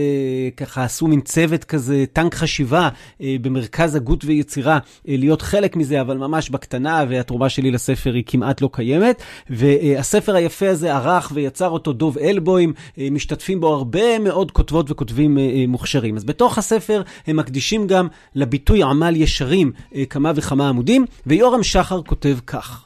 [0.58, 2.89] ככה עשו מין צוות כזה, טנק חשיבה
[3.21, 8.23] אה, במרכז הגות ויצירה, אה, להיות חלק מזה, אבל ממש בקטנה, והתרומה שלי לספר היא
[8.25, 9.21] כמעט לא קיימת.
[9.49, 15.38] והספר היפה הזה ערך ויצר אותו דוב אלבוים, אה, משתתפים בו הרבה מאוד כותבות וכותבים
[15.67, 16.15] מוכשרים.
[16.15, 19.71] אז בתוך הספר הם מקדישים גם לביטוי עמל ישרים
[20.10, 22.86] כמה וכמה עמודים, ויורם שחר כותב כך: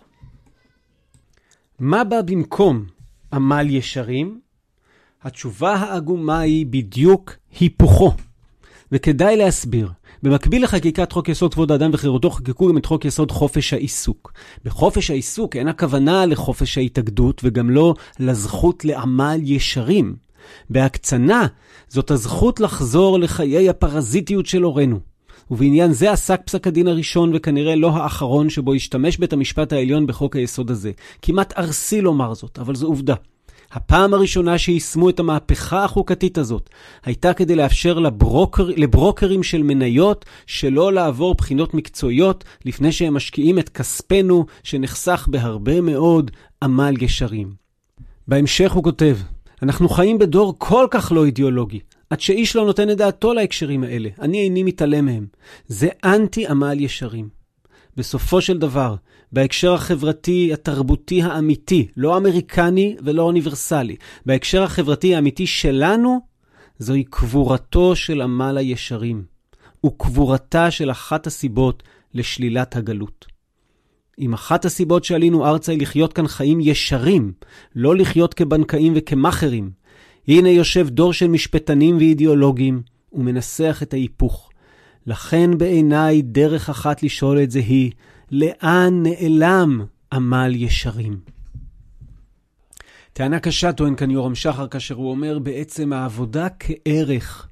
[1.80, 2.86] מה בא במקום
[3.34, 4.43] עמל ישרים?
[5.24, 8.14] התשובה העגומה היא בדיוק היפוכו.
[8.92, 9.90] וכדאי להסביר.
[10.24, 14.34] במקביל לחקיקת חוק יסוד כבוד האדם וחירותו, חקקו גם את חוק יסוד חופש העיסוק.
[14.66, 20.16] בחופש העיסוק אין הכוונה לחופש ההתאגדות וגם לא לזכות לעמל ישרים.
[20.70, 21.48] בהקצנה,
[21.88, 25.00] זאת הזכות לחזור לחיי הפרזיטיות של הורינו.
[25.52, 30.36] ובעניין זה עסק פסק הדין הראשון וכנראה לא האחרון שבו השתמש בית המשפט העליון בחוק
[30.36, 30.92] היסוד הזה.
[31.22, 33.16] כמעט ארסי לומר זאת, אבל זו עובדה.
[33.74, 36.70] הפעם הראשונה שיישמו את המהפכה החוקתית הזאת
[37.06, 43.70] הייתה כדי לאפשר לברוקר, לברוקרים של מניות שלא לעבור בחינות מקצועיות לפני שהם משקיעים את
[43.70, 46.32] כספנו שנחסך בהרבה מאוד
[46.64, 47.54] עמל ישרים.
[48.28, 49.18] בהמשך הוא כותב,
[49.62, 54.10] אנחנו חיים בדור כל כך לא אידיאולוגי, עד שאיש לא נותן את דעתו להקשרים האלה.
[54.22, 55.26] אני איני מתעלם מהם.
[55.68, 57.30] זה אנטי עמל ישרים.
[57.98, 58.96] בסופו של דבר,
[59.34, 66.20] בהקשר החברתי, התרבותי האמיתי, לא אמריקני ולא אוניברסלי, בהקשר החברתי האמיתי שלנו,
[66.80, 69.24] זוהי קבורתו של עמל הישרים,
[69.86, 73.26] וקבורתה של אחת הסיבות לשלילת הגלות.
[74.20, 77.32] אם אחת הסיבות שעלינו ארצה היא לחיות כאן חיים ישרים,
[77.76, 79.72] לא לחיות כבנקאים וכמאכערים,
[80.28, 82.82] הנה יושב דור של משפטנים ואידיאולוגים,
[83.14, 84.50] ומנסח את ההיפוך.
[85.08, 87.92] לכן בעיניי דרך אחת לשאול את זה היא,
[88.36, 91.20] לאן נעלם עמל ישרים?
[93.14, 97.48] טענה קשה טוען כאן יורם שחר, כאשר הוא אומר בעצם העבודה כערך,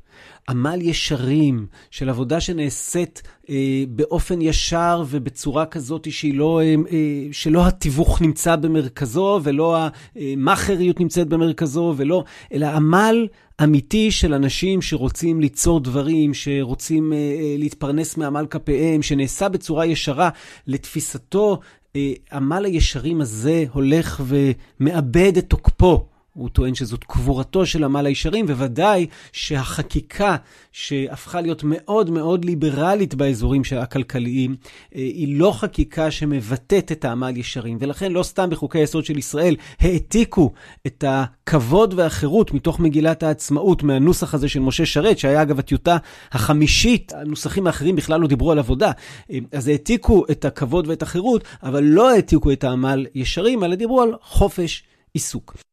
[0.52, 7.68] עמל ישרים, של עבודה שנעשית אה, באופן ישר ובצורה כזאת שהיא לא, אה, אה, שלא
[7.68, 9.78] התיווך נמצא במרכזו ולא
[10.16, 13.28] המאכריות נמצאת במרכזו, ולא, אלא עמל
[13.64, 20.30] אמיתי של אנשים שרוצים ליצור דברים, שרוצים אה, אה, להתפרנס מעמל כפיהם, שנעשה בצורה ישרה
[20.68, 21.60] לתפיסתו.
[21.96, 28.46] אה, עמל הישרים הזה הולך ומאבד את תוקפו הוא טוען שזאת קבורתו של עמל הישרים,
[28.46, 30.36] וודאי שהחקיקה
[30.72, 34.56] שהפכה להיות מאוד מאוד ליברלית באזורים הכלכליים,
[34.96, 39.56] אה, היא לא חקיקה שמבטאת את העמל ישרים, ולכן לא סתם בחוקי היסוד של ישראל
[39.80, 40.52] העתיקו
[40.88, 45.98] את הכבוד והחירות מתוך מגילת העצמאות מהנוסח הזה של משה שרת, שהיה אגב הטיוטה
[46.32, 48.92] החמישית, הנוסחים האחרים בכלל לא דיברו על עבודה.
[49.32, 54.02] אה, אז העתיקו את הכבוד ואת החירות, אבל לא העתיקו את העמל ישרים, אלא דיברו
[54.02, 55.71] על חופש עיסוק.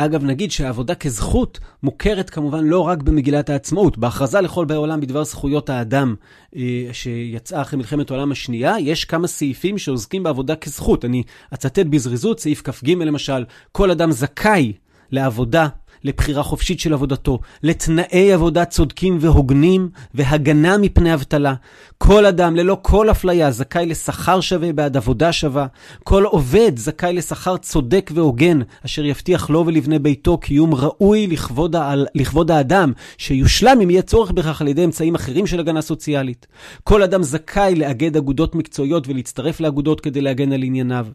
[0.00, 3.98] אגב, נגיד שהעבודה כזכות מוכרת כמובן לא רק במגילת העצמאות.
[3.98, 6.14] בהכרזה לכל באי עולם בדבר זכויות האדם
[6.56, 11.04] אה, שיצאה אחרי מלחמת העולם השנייה, יש כמה סעיפים שעוסקים בעבודה כזכות.
[11.04, 11.22] אני
[11.54, 14.72] אצטט בזריזות, סעיף כ"ג למשל, כל אדם זכאי
[15.10, 15.68] לעבודה
[16.04, 21.54] לבחירה חופשית של עבודתו, לתנאי עבודה צודקים והוגנים והגנה מפני אבטלה.
[21.98, 25.66] כל אדם, ללא כל אפליה, זכאי לשכר שווה בעד עבודה שווה.
[26.04, 32.06] כל עובד זכאי לשכר צודק והוגן, אשר יבטיח לו ולבני ביתו קיום ראוי לכבוד, העל,
[32.14, 36.46] לכבוד האדם, שיושלם אם יהיה צורך בכך על ידי אמצעים אחרים של הגנה סוציאלית.
[36.84, 41.06] כל אדם זכאי לאגד אגודות מקצועיות ולהצטרף לאגודות כדי להגן על ענייניו.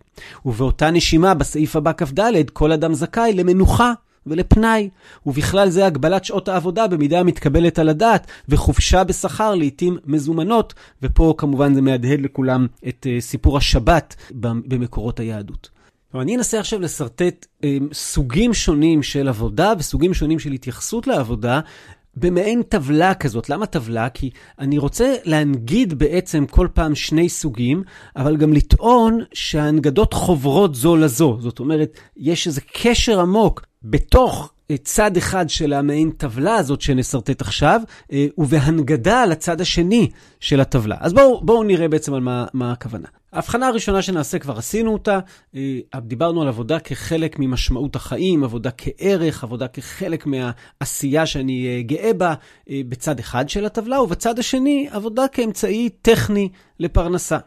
[0.45, 3.93] ובאותה נשימה, בסעיף הבא כ"ד, כל אדם זכאי למנוחה.
[4.27, 4.89] ולפנאי,
[5.25, 11.73] ובכלל זה הגבלת שעות העבודה במידה המתקבלת על הדעת, וחופשה בשכר לעתים מזומנות, ופה כמובן
[11.73, 15.69] זה מהדהד לכולם את uh, סיפור השבת במקורות היהדות.
[16.15, 21.59] אני אנסה עכשיו לשרטט um, סוגים שונים של עבודה וסוגים שונים של התייחסות לעבודה.
[22.15, 23.49] במעין טבלה כזאת.
[23.49, 24.09] למה טבלה?
[24.09, 27.83] כי אני רוצה להנגיד בעצם כל פעם שני סוגים,
[28.15, 31.37] אבל גם לטעון שההנגדות חוברות זו לזו.
[31.41, 37.41] זאת אומרת, יש איזה קשר עמוק בתוך אה, צד אחד של המעין טבלה הזאת שנשרטט
[37.41, 40.95] עכשיו, אה, ובהנגדה לצד השני של הטבלה.
[40.99, 43.07] אז בואו בוא נראה בעצם על מה, מה הכוונה.
[43.33, 45.19] ההבחנה הראשונה שנעשה, כבר עשינו אותה,
[45.55, 52.33] אה, דיברנו על עבודה כחלק ממשמעות החיים, עבודה כערך, עבודה כחלק מהעשייה שאני גאה בה,
[52.69, 57.37] בצד אחד של הטבלה, ובצד השני, עבודה כאמצעי טכני לפרנסה.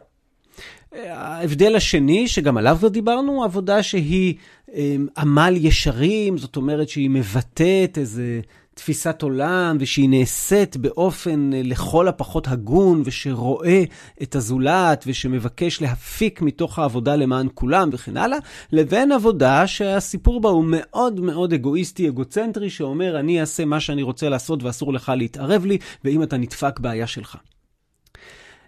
[0.93, 4.35] ההבדל השני, שגם עליו כבר דיברנו, עבודה שהיא
[4.73, 8.41] אמ, עמל ישרים, זאת אומרת שהיא מבטאת איזה
[8.73, 13.83] תפיסת עולם, ושהיא נעשית באופן אה, לכל הפחות הגון, ושרואה
[14.21, 18.37] את הזולת, ושמבקש להפיק מתוך העבודה למען כולם וכן הלאה,
[18.71, 24.29] לבין עבודה שהסיפור בה הוא מאוד מאוד אגואיסטי, אגוצנטרי, שאומר, אני אעשה מה שאני רוצה
[24.29, 27.37] לעשות ואסור לך להתערב לי, ואם אתה נדפק, בעיה שלך.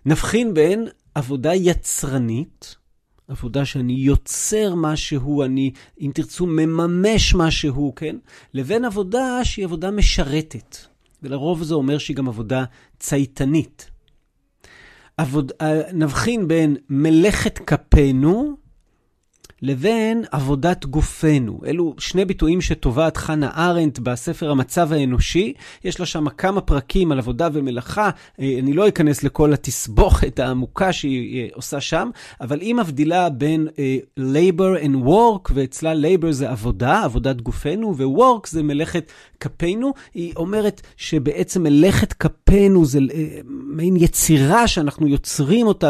[0.05, 2.75] נבחין בין עבודה יצרנית,
[3.27, 8.15] עבודה שאני יוצר משהו, אני, אם תרצו, מממש משהו, כן?
[8.53, 10.77] לבין עבודה שהיא עבודה משרתת.
[11.23, 12.63] ולרוב זה אומר שהיא גם עבודה
[12.99, 13.89] צייתנית.
[15.17, 18.57] עבוד, אה, נבחין בין מלאכת כפינו
[19.61, 21.59] לבין עבודת גופנו.
[21.65, 25.53] אלו שני ביטויים שטובעת חנה ארנדט בספר המצב האנושי.
[25.83, 28.09] יש לה שם כמה פרקים על עבודה ומלאכה.
[28.39, 32.09] אה, אני לא אכנס לכל התסבוכת העמוקה שהיא אה, עושה שם,
[32.41, 38.49] אבל היא מבדילה בין uh, labor and work, ואצלה labor זה עבודה, עבודת גופנו, ו-work
[38.49, 39.93] זה מלאכת כפינו.
[40.13, 42.99] היא אומרת שבעצם מלאכת כפינו זה
[43.43, 45.89] מעין יצירה שאנחנו יוצרים אותה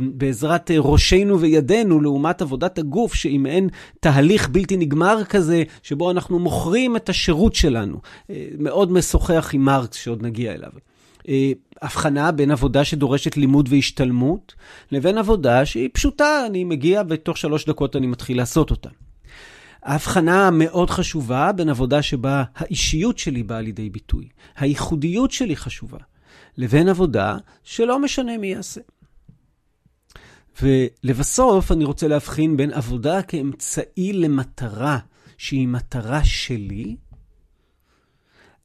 [0.00, 2.59] בעזרת ראשינו וידינו, לעומת עבודה.
[2.60, 3.68] עבודת הגוף, שהיא מעין
[4.00, 8.00] תהליך בלתי נגמר כזה, שבו אנחנו מוכרים את השירות שלנו.
[8.30, 10.70] אה, מאוד משוחח עם מרקס, שעוד נגיע אליו.
[11.28, 14.54] אה, הבחנה בין עבודה שדורשת לימוד והשתלמות,
[14.92, 18.88] לבין עבודה שהיא פשוטה, אני מגיע ותוך שלוש דקות אני מתחיל לעשות אותה.
[19.82, 25.98] ההבחנה המאוד חשובה בין עבודה שבה האישיות שלי באה לידי ביטוי, הייחודיות שלי חשובה,
[26.56, 28.80] לבין עבודה שלא משנה מי יעשה.
[30.62, 34.98] ולבסוף, אני רוצה להבחין בין עבודה כאמצעי למטרה,
[35.38, 36.96] שהיא מטרה שלי,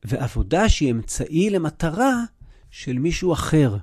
[0.06, 2.14] ועבודה שהיא אמצעי למטרה
[2.72, 3.78] של מישהו אחר.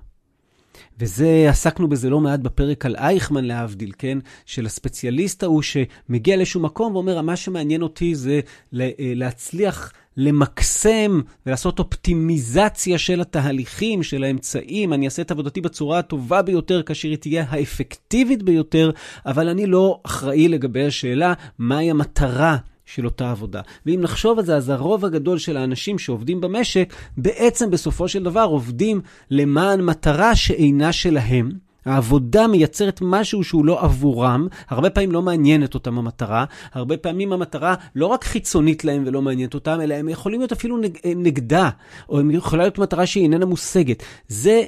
[0.99, 4.19] וזה, עסקנו בזה לא מעט בפרק על אייכמן להבדיל, כן?
[4.47, 8.41] של הספציאליסט ההוא שמגיע לאיזשהו מקום ואומר, מה שמעניין אותי זה
[8.81, 14.93] אה, להצליח למקסם ולעשות אופטימיזציה של התהליכים, של האמצעים.
[14.93, 18.91] אני אעשה את עבודתי בצורה הטובה ביותר, כאשר היא תהיה האפקטיבית ביותר,
[19.27, 23.61] אבל אני לא אחראי לגבי השאלה מהי המטרה של אותה עבודה.
[23.87, 28.45] ואם נחשוב על זה, אז הרוב הגדול של האנשים שעובדים במשק, בעצם בסופו של דבר
[28.45, 31.72] עובדים למען מטרה שאינה שלהם.
[31.85, 37.75] העבודה מייצרת משהו שהוא לא עבורם, הרבה פעמים לא מעניינת אותם המטרה, הרבה פעמים המטרה
[37.95, 41.71] לא רק חיצונית להם ולא מעניינת אותם, אלא הם יכולים להיות אפילו נג, נגדה,
[42.09, 44.03] או הם יכולה להיות מטרה שהיא איננה מושגת.
[44.29, 44.63] זה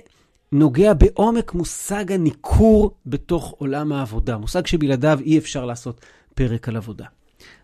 [0.53, 6.01] נוגע בעומק מושג הניכור בתוך עולם העבודה, מושג שבלעדיו אי אפשר לעשות
[6.35, 7.05] פרק על עבודה.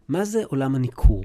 [0.08, 1.22] מה זה עולם הניכור?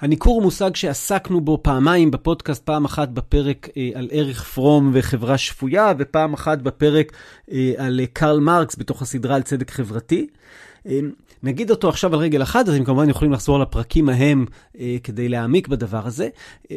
[0.00, 5.38] הניכור הוא מושג שעסקנו בו פעמיים בפודקאסט, פעם אחת בפרק אה, על ערך פרום וחברה
[5.38, 7.12] שפויה, ופעם אחת בפרק
[7.52, 10.26] אה, על אה, קרל מרקס בתוך הסדרה על צדק חברתי.
[10.86, 10.98] אה,
[11.42, 14.46] נגיד אותו עכשיו על רגל אחת, אז אתם כמובן יכולים לחזור לפרקים ההם
[14.78, 16.28] אה, כדי להעמיק בדבר הזה.
[16.70, 16.76] אה,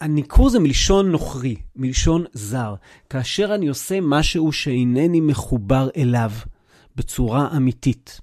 [0.00, 2.74] הניכור זה מלשון נוכרי, מלשון זר.
[3.10, 6.30] כאשר אני עושה משהו שאינני מחובר אליו
[6.96, 8.20] בצורה אמיתית.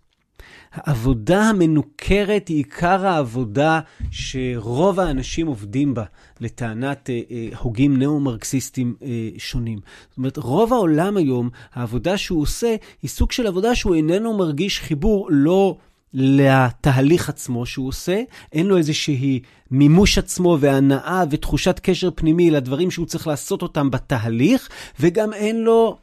[0.74, 3.80] העבודה המנוכרת היא עיקר העבודה
[4.12, 6.04] שרוב האנשים עובדים בה,
[6.40, 9.80] לטענת אה, אה, הוגים ניאו-מרקסיסטים אה, שונים.
[10.10, 14.80] זאת אומרת, רוב העולם היום, העבודה שהוא עושה, היא סוג של עבודה שהוא איננו מרגיש
[14.80, 15.78] חיבור לא
[16.14, 18.22] לתהליך עצמו שהוא עושה,
[18.54, 19.40] אין לו איזושהי
[19.72, 25.98] מימוש עצמו והנאה ותחושת קשר פנימי לדברים שהוא צריך לעשות אותם בתהליך, וגם אין לו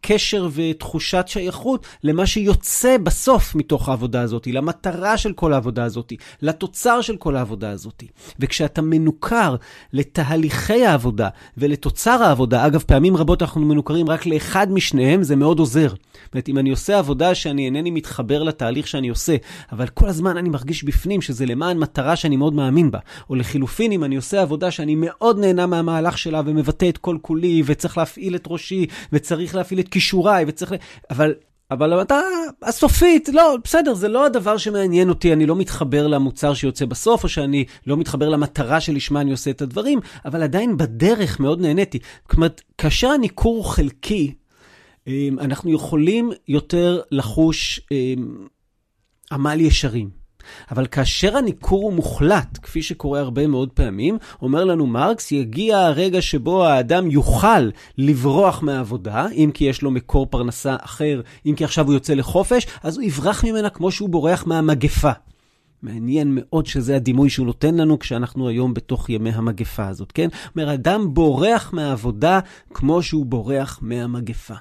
[0.00, 7.00] קשר ותחושת שייכות למה שיוצא בסוף מתוך העבודה הזאת, למטרה של כל העבודה הזאת, לתוצר
[7.00, 8.02] של כל העבודה הזאת.
[8.40, 9.56] וכשאתה מנוכר
[9.92, 15.88] לתהליכי העבודה ולתוצר העבודה, אגב, פעמים רבות אנחנו מנוכרים רק לאחד משניהם, זה מאוד עוזר.
[15.88, 19.36] זאת אומרת, אם אני עושה עבודה שאני אינני מתחבר לתהליך שאני עושה,
[19.72, 22.98] אבל כל הזמן אני מרגיש בפנים שזה למען מטרה שאני מאוד מאמין בה.
[23.30, 27.62] או לחילופין, אם אני עושה עבודה שאני מאוד נהנה מהמהלך שלה ומבטא את כל כולי,
[27.66, 30.72] וצריך להפעיל את ראשי, וצריך להפעיל את כישוריי, וצריך...
[30.72, 30.76] ל...
[31.10, 31.34] אבל...
[31.70, 32.20] אבל המטרה
[32.62, 37.28] הסופית, לא, בסדר, זה לא הדבר שמעניין אותי, אני לא מתחבר למוצר שיוצא בסוף, או
[37.28, 41.98] שאני לא מתחבר למטרה שלשמה אני עושה את הדברים, אבל עדיין בדרך מאוד נהניתי.
[42.34, 44.34] אומרת, כאשר הניכור הוא חלקי,
[45.06, 48.46] אמ, אנחנו יכולים יותר לחוש אמ,
[49.32, 50.21] עמל ישרים.
[50.70, 56.22] אבל כאשר הניכור הוא מוחלט, כפי שקורה הרבה מאוד פעמים, אומר לנו מרקס, יגיע הרגע
[56.22, 61.86] שבו האדם יוכל לברוח מהעבודה, אם כי יש לו מקור פרנסה אחר, אם כי עכשיו
[61.86, 65.12] הוא יוצא לחופש, אז הוא יברח ממנה כמו שהוא בורח מהמגפה.
[65.82, 70.28] מעניין מאוד שזה הדימוי שהוא נותן לנו כשאנחנו היום בתוך ימי המגפה הזאת, כן?
[70.56, 72.40] אומר, אדם בורח מהעבודה
[72.74, 74.54] כמו שהוא בורח מהמגפה.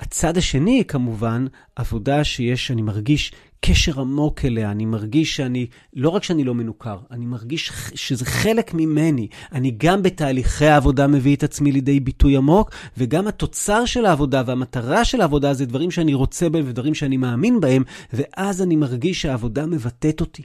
[0.00, 6.22] הצד השני, כמובן, עבודה שיש, אני מרגיש קשר עמוק אליה, אני מרגיש שאני, לא רק
[6.22, 9.28] שאני לא מנוכר, אני מרגיש שזה חלק ממני.
[9.52, 15.04] אני גם בתהליכי העבודה מביא את עצמי לידי ביטוי עמוק, וגם התוצר של העבודה והמטרה
[15.04, 19.66] של העבודה זה דברים שאני רוצה בהם ודברים שאני מאמין בהם, ואז אני מרגיש שהעבודה
[19.66, 20.42] מבטאת אותי.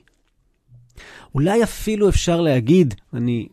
[1.35, 3.47] אולי אפילו אפשר להגיד, אני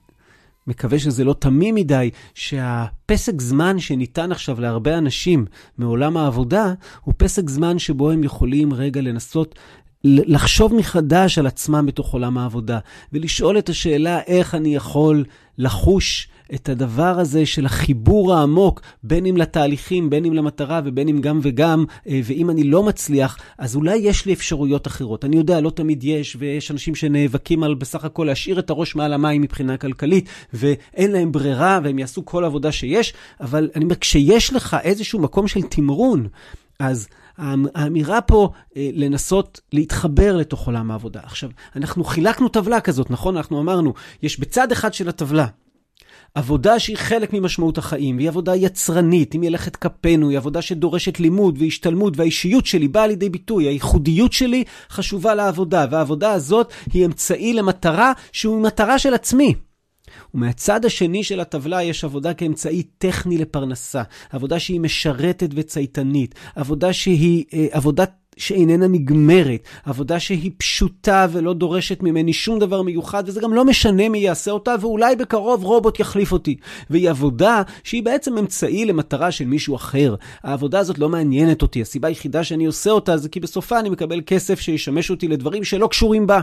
[0.69, 5.47] מקווה שזה לא תמים מדי, שהפסק זמן שניתן עכשיו להרבה אנשים
[5.79, 9.55] מעולם העבודה, הוא פסק זמן שבו הם יכולים רגע לנסות
[10.05, 12.79] לחשוב מחדש על עצמם בתוך עולם העבודה,
[13.13, 15.25] ולשאול את השאלה איך אני יכול
[15.59, 21.21] לחוש את הדבר הזה של החיבור העמוק, בין אם לתהליכים, בין אם למטרה ובין אם
[21.21, 25.25] גם וגם, אה, ואם אני לא מצליח, אז אולי יש לי אפשרויות אחרות.
[25.25, 29.13] אני יודע, לא תמיד יש, ויש אנשים שנאבקים על בסך הכל להשאיר את הראש מעל
[29.13, 34.53] המים מבחינה כלכלית, ואין להם ברירה, והם יעשו כל עבודה שיש, אבל אני אומר, כשיש
[34.53, 36.29] לך איזשהו מקום של תמרון,
[36.79, 37.09] אז
[37.75, 41.21] האמירה פה אה, לנסות להתחבר לתוך עולם העבודה.
[41.23, 43.37] עכשיו, אנחנו חילקנו טבלה כזאת, נכון?
[43.37, 45.47] אנחנו אמרנו, יש בצד אחד של הטבלה
[46.35, 51.57] עבודה שהיא חלק ממשמעות החיים, והיא עבודה יצרנית, היא מלאכת כפינו, היא עבודה שדורשת לימוד
[51.59, 58.13] והשתלמות, והאישיות שלי באה לידי ביטוי, הייחודיות שלי חשובה לעבודה, והעבודה הזאת היא אמצעי למטרה
[58.33, 59.55] שהוא מטרה של עצמי.
[60.35, 67.45] ומהצד השני של הטבלה יש עבודה כאמצעי טכני לפרנסה, עבודה שהיא משרתת וצייתנית, עבודה שהיא
[67.55, 73.55] אה, עבודת שאיננה נגמרת, עבודה שהיא פשוטה ולא דורשת ממני שום דבר מיוחד, וזה גם
[73.55, 76.57] לא משנה מי יעשה אותה, ואולי בקרוב רובוט יחליף אותי.
[76.91, 80.15] והיא עבודה שהיא בעצם אמצעי למטרה של מישהו אחר.
[80.43, 84.21] העבודה הזאת לא מעניינת אותי, הסיבה היחידה שאני עושה אותה זה כי בסופה אני מקבל
[84.27, 86.41] כסף שישמש אותי לדברים שלא קשורים בה.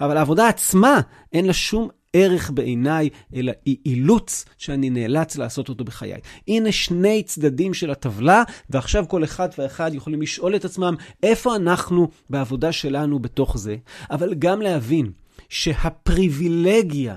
[0.00, 1.00] אבל העבודה עצמה,
[1.32, 6.20] אין לה שום ערך בעיניי, אלא היא אילוץ שאני נאלץ לעשות אותו בחיי.
[6.48, 12.08] הנה שני צדדים של הטבלה, ועכשיו כל אחד ואחד יכולים לשאול את עצמם איפה אנחנו
[12.30, 13.76] בעבודה שלנו בתוך זה,
[14.10, 15.12] אבל גם להבין
[15.48, 17.16] שהפריבילגיה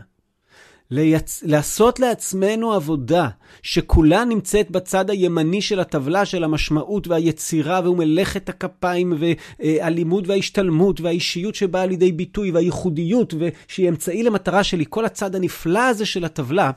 [0.94, 1.44] ליצ...
[1.46, 3.30] לעשות לעצמנו עבודה
[3.62, 11.86] שכולה נמצאת בצד הימני של הטבלה של המשמעות והיצירה ומלאכת הכפיים והלימוד וההשתלמות והאישיות שבאה
[11.86, 16.72] לידי ביטוי והייחודיות ושהיא אמצעי למטרה שלי, כל הצד הנפלא הזה של הטבלה,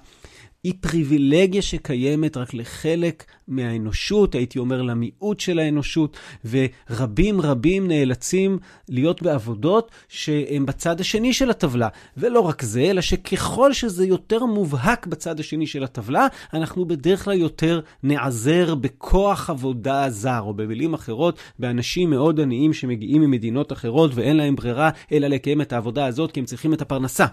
[0.67, 8.59] היא פריבילגיה שקיימת רק לחלק מהאנושות, הייתי אומר למיעוט של האנושות, ורבים רבים נאלצים
[8.89, 11.89] להיות בעבודות שהן בצד השני של הטבלה.
[12.17, 17.39] ולא רק זה, אלא שככל שזה יותר מובהק בצד השני של הטבלה, אנחנו בדרך כלל
[17.39, 24.37] יותר נעזר בכוח עבודה זר, או במילים אחרות, באנשים מאוד עניים שמגיעים ממדינות אחרות ואין
[24.37, 27.27] להם ברירה אלא לקיים את העבודה הזאת כי הם צריכים את הפרנסה.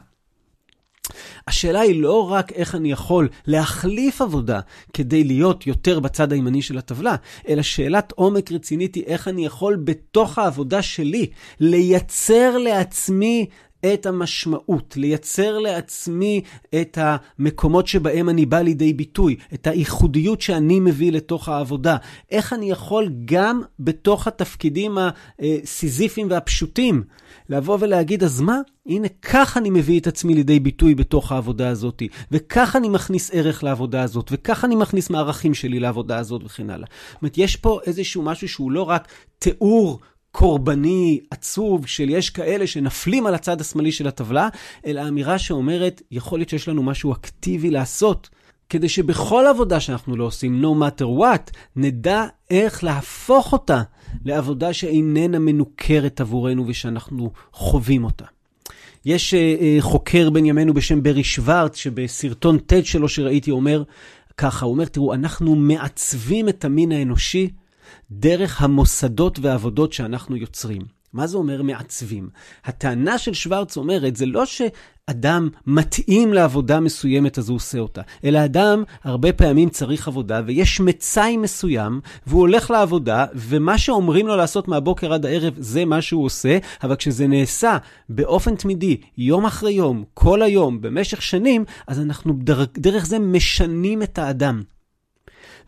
[1.47, 4.59] השאלה היא לא רק איך אני יכול להחליף עבודה
[4.93, 7.15] כדי להיות יותר בצד הימני של הטבלה,
[7.47, 11.27] אלא שאלת עומק רצינית היא איך אני יכול בתוך העבודה שלי
[11.59, 13.45] לייצר לעצמי
[13.85, 16.41] את המשמעות, לייצר לעצמי
[16.81, 21.97] את המקומות שבהם אני בא לידי ביטוי, את הייחודיות שאני מביא לתוך העבודה.
[22.31, 24.97] איך אני יכול גם בתוך התפקידים
[25.39, 27.03] הסיזיפיים והפשוטים
[27.49, 28.59] לבוא ולהגיד, אז מה?
[28.85, 33.63] הנה, כך אני מביא את עצמי לידי ביטוי בתוך העבודה הזאת, וכך אני מכניס ערך
[33.63, 36.87] לעבודה הזאת, וכך אני מכניס מערכים שלי לעבודה הזאת וכן הלאה.
[37.11, 39.07] זאת אומרת, יש פה איזשהו משהו שהוא לא רק
[39.39, 39.99] תיאור
[40.35, 44.49] קורבני, עצוב, של יש כאלה שנפלים על הצד השמאלי של הטבלה,
[44.85, 48.29] אלא אמירה שאומרת, יכול להיות שיש לנו משהו אקטיבי לעשות,
[48.69, 53.81] כדי שבכל עבודה שאנחנו לא עושים, no matter what, נדע איך להפוך אותה
[54.25, 58.25] לעבודה שאיננה מנוכרת עבורנו ושאנחנו חווים אותה.
[59.05, 63.83] יש uh, uh, חוקר בן ימינו בשם ברי שוורץ, שבסרטון TED שלו שראיתי אומר
[64.37, 67.49] ככה, הוא אומר, תראו, אנחנו מעצבים את המין האנושי
[68.11, 70.81] דרך המוסדות והעבודות שאנחנו יוצרים.
[71.13, 72.29] מה זה אומר מעצבים?
[72.65, 78.45] הטענה של שוורץ אומרת, זה לא שאדם מתאים לעבודה מסוימת אז הוא עושה אותה, אלא
[78.45, 84.67] אדם הרבה פעמים צריך עבודה ויש מצאי מסוים, והוא הולך לעבודה, ומה שאומרים לו לעשות
[84.67, 87.77] מהבוקר עד הערב זה מה שהוא עושה, אבל כשזה נעשה
[88.09, 94.03] באופן תמידי, יום אחרי יום, כל היום, במשך שנים, אז אנחנו דרך, דרך זה משנים
[94.03, 94.63] את האדם.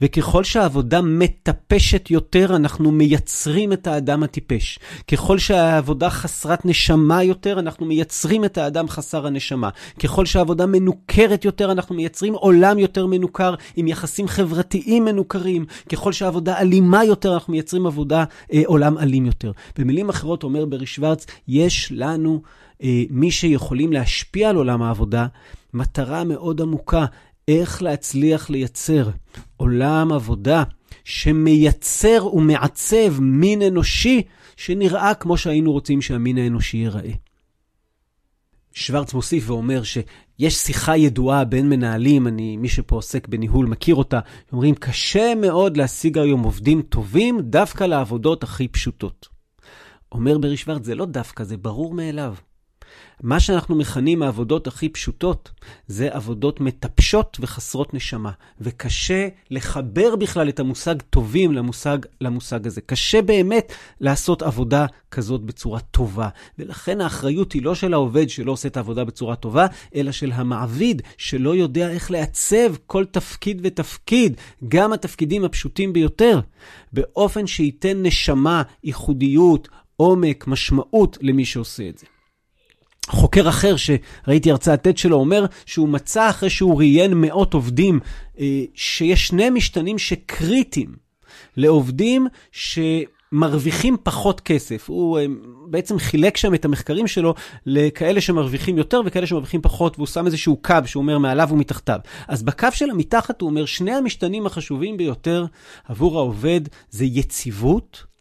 [0.02, 4.80] וככל שהעבודה מטפשת יותר, אנחנו מייצרים את האדם הטיפש.
[5.12, 9.70] ככל שהעבודה חסרת נשמה יותר, אנחנו מייצרים את האדם חסר הנשמה.
[10.00, 15.66] ככל שהעבודה מנוכרת יותר, אנחנו מייצרים עולם יותר מנוכר, עם יחסים חברתיים מנוכרים.
[15.92, 18.24] ככל שהעבודה אלימה יותר, אנחנו מייצרים עבודה,
[18.54, 19.52] אה, עולם אלים יותר.
[19.78, 22.42] במילים אחרות, אומר ברי שוורץ, יש לנו...
[22.84, 25.28] אה, מי שיכולים להשפיע על עולם העבודה,
[25.74, 27.06] מטרה מאוד עמוקה,
[27.48, 29.10] איך להצליח לייצר
[29.58, 30.64] עולם עבודה
[31.04, 34.22] שמייצר ומעצב מין אנושי
[34.58, 37.12] שנראה כמו שהיינו רוצים שהמין האנושי ייראה.
[38.74, 44.20] שוורץ מוסיף ואומר שיש שיחה ידועה בין מנהלים, אני, מי שפה עוסק בניהול מכיר אותה,
[44.52, 49.28] אומרים, קשה מאוד להשיג היום עובדים טובים דווקא לעבודות הכי פשוטות.
[50.12, 52.36] אומר ברי שוורץ, זה לא דווקא, זה ברור מאליו.
[53.24, 55.52] מה שאנחנו מכנים העבודות הכי פשוטות,
[55.88, 58.32] זה עבודות מטפשות וחסרות נשמה.
[58.62, 62.82] וקשה לחבר בכלל את המושג טובים למושג, למושג הזה.
[62.82, 66.30] קשה באמת לעשות עבודה כזאת בצורה טובה.
[66.60, 71.02] ולכן האחריות היא לא של העובד שלא עושה את העבודה בצורה טובה, אלא של המעביד
[71.18, 74.38] שלא יודע איך לעצב כל תפקיד ותפקיד,
[74.68, 76.40] גם התפקידים הפשוטים ביותר,
[76.94, 79.68] באופן שייתן נשמה, ייחודיות,
[79.98, 82.06] עומק, משמעות למי שעושה את זה.
[83.10, 88.00] חוקר אחר שראיתי הרצאת TED שלו אומר שהוא מצא אחרי שהוא ראיין מאות עובדים
[88.40, 90.96] אה, שיש שני משתנים שקריטיים
[91.58, 94.90] לעובדים שמרוויחים פחות כסף.
[94.90, 95.26] הוא אה,
[95.68, 97.34] בעצם חילק שם את המחקרים שלו
[97.66, 102.00] לכאלה שמרוויחים יותר וכאלה שמרוויחים פחות, והוא שם איזשהו קו שהוא אומר מעליו ומתחתיו.
[102.28, 105.46] אז בקו של המתחת הוא אומר שני המשתנים החשובים ביותר
[105.88, 108.15] עבור העובד זה יציבות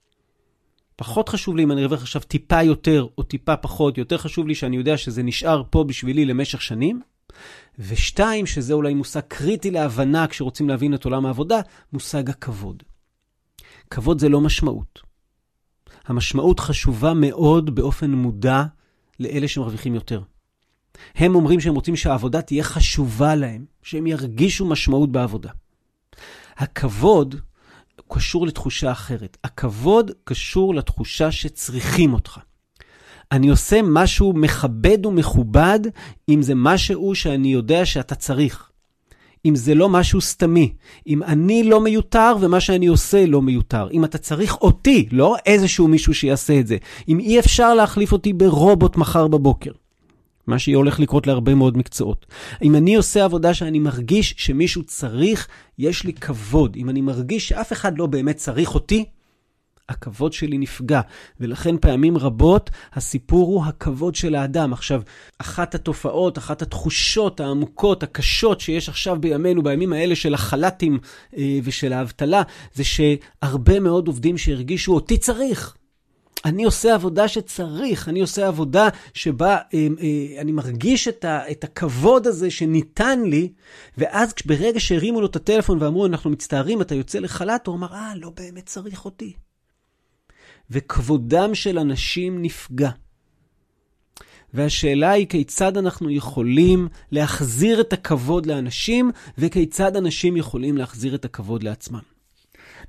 [0.97, 4.55] פחות חשוב לי אם אני ארוויח עכשיו טיפה יותר או טיפה פחות, יותר חשוב לי
[4.55, 7.01] שאני יודע שזה נשאר פה בשבילי למשך שנים.
[7.79, 11.61] ושתיים, שזה אולי מושג קריטי להבנה כשרוצים להבין את עולם העבודה,
[11.93, 12.83] מושג הכבוד.
[13.91, 15.01] כבוד זה לא משמעות.
[16.07, 18.65] המשמעות חשובה מאוד באופן מודע
[19.21, 20.23] לאלה שמרוויחים יותר.
[21.15, 25.51] הם אומרים שהם רוצים שהעבודה תהיה חשובה להם, שהם ירגישו משמעות בעבודה.
[26.57, 27.35] הכבוד
[28.15, 29.37] קשור לתחושה אחרת.
[29.45, 32.39] הכבוד קשור לתחושה שצריכים אותך.
[33.33, 35.81] אני עושה משהו מכבד ומכובד
[36.29, 38.71] אם זה משהו שאני יודע שאתה צריך.
[39.47, 40.73] אם זה לא משהו סתמי,
[41.07, 45.89] אם אני לא מיותר ומה שאני עושה לא מיותר, אם אתה צריך אותי, לא איזשהו
[45.89, 46.77] מישהו שיעשה את זה,
[47.09, 49.71] אם אי אפשר להחליף אותי ברובוט מחר בבוקר.
[50.47, 52.27] מה שיהיה הולך לקרות להרבה מאוד מקצועות.
[52.63, 56.77] אם אני עושה עבודה שאני מרגיש שמישהו צריך, יש לי כבוד.
[56.77, 59.05] אם אני מרגיש שאף אחד לא באמת צריך אותי,
[59.89, 61.01] הכבוד שלי נפגע.
[61.41, 64.73] ולכן פעמים רבות הסיפור הוא הכבוד של האדם.
[64.73, 65.03] עכשיו,
[65.39, 70.99] אחת התופעות, אחת התחושות העמוקות, הקשות שיש עכשיו בימינו, בימים האלה של החל"תים
[71.37, 72.43] אה, ושל האבטלה,
[72.75, 75.77] זה שהרבה מאוד עובדים שהרגישו אותי צריך.
[76.45, 81.65] אני עושה עבודה שצריך, אני עושה עבודה שבה אה, אה, אני מרגיש את, ה, את
[81.65, 83.53] הכבוד הזה שניתן לי,
[83.99, 88.13] ואז ברגע שהרימו לו את הטלפון ואמרו, אנחנו מצטערים, אתה יוצא לחל"ת, הוא אמר, אה,
[88.17, 89.33] לא באמת צריך אותי.
[90.71, 92.91] וכבודם של אנשים נפגע.
[94.55, 101.63] והשאלה היא כיצד אנחנו יכולים להחזיר את הכבוד לאנשים, וכיצד אנשים יכולים להחזיר את הכבוד
[101.63, 102.14] לעצמם.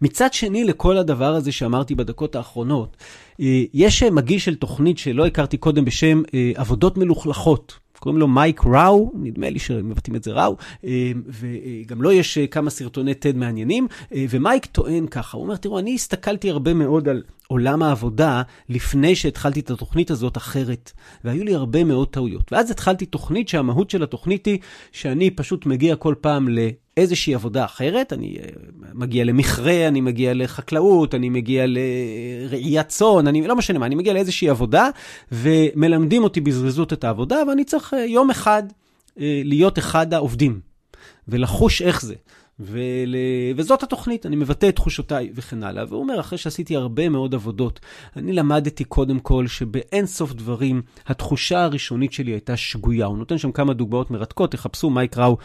[0.01, 2.97] מצד שני, לכל הדבר הזה שאמרתי בדקות האחרונות,
[3.41, 7.79] אה, יש מגיש של תוכנית שלא הכרתי קודם בשם אה, עבודות מלוכלכות.
[7.99, 12.69] קוראים לו מייק ראו, נדמה לי שמבטאים את זה ראו, אה, וגם לו יש כמה
[12.69, 17.83] סרטוני TED מעניינים, ומייק טוען ככה, הוא אומר, תראו, אני הסתכלתי הרבה מאוד על עולם
[17.83, 20.91] העבודה לפני שהתחלתי את התוכנית הזאת אחרת,
[21.23, 22.53] והיו לי הרבה מאוד טעויות.
[22.53, 24.59] ואז התחלתי תוכנית שהמהות של התוכנית היא
[24.91, 26.47] שאני פשוט מגיע כל פעם
[26.99, 28.47] לאיזושהי עבודה אחרת, אני אה,
[28.93, 34.13] מגיע למכרה, אני מגיע לחקלאות, אני מגיע לראיית צאן, אני לא משנה מה, אני מגיע
[34.13, 34.89] לאיזושהי עבודה,
[35.31, 38.63] ומלמדים אותי בזריזות את העבודה, ואני צריך אה, יום אחד
[39.19, 40.59] אה, להיות אחד העובדים,
[41.27, 42.15] ולחוש איך זה.
[42.59, 43.15] ול...
[43.55, 45.83] וזאת התוכנית, אני מבטא את תחושותיי וכן הלאה.
[45.89, 47.79] והוא אומר, אחרי שעשיתי הרבה מאוד עבודות,
[48.15, 53.05] אני למדתי קודם כל שבאין סוף דברים, התחושה הראשונית שלי הייתה שגויה.
[53.05, 55.37] הוא נותן שם כמה דוגמאות מרתקות, תחפשו מייק ראו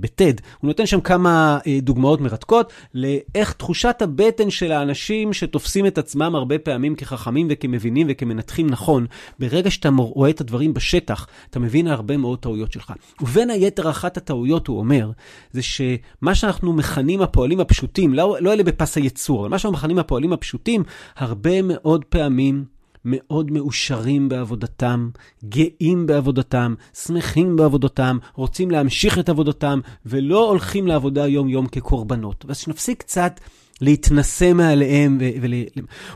[0.00, 0.40] בטד.
[0.40, 5.98] אה, הוא נותן שם כמה אה, דוגמאות מרתקות לאיך תחושת הבטן של האנשים שתופסים את
[5.98, 9.06] עצמם הרבה פעמים כחכמים וכמבינים וכמנתחים נכון,
[9.38, 12.92] ברגע שאתה רואה את הדברים בשטח, אתה מבין הרבה מאוד טעויות שלך.
[13.20, 15.10] ובין היתר, אחת הטעויות, הוא אומר,
[15.52, 19.98] זה שמה שאנחנו מכנים הפועלים הפשוטים, לא, לא אלה בפס הייצור, אבל מה שאנחנו מכנים
[19.98, 20.82] הפועלים הפשוטים,
[21.16, 22.64] הרבה מאוד פעמים
[23.06, 25.10] מאוד מאושרים בעבודתם,
[25.44, 32.44] גאים בעבודתם, שמחים בעבודתם, רוצים להמשיך את עבודתם, ולא הולכים לעבודה יום-יום כקורבנות.
[32.48, 33.40] אז שנפסיק קצת
[33.80, 35.18] להתנשא מעליהם.
[35.20, 35.52] ו- ול...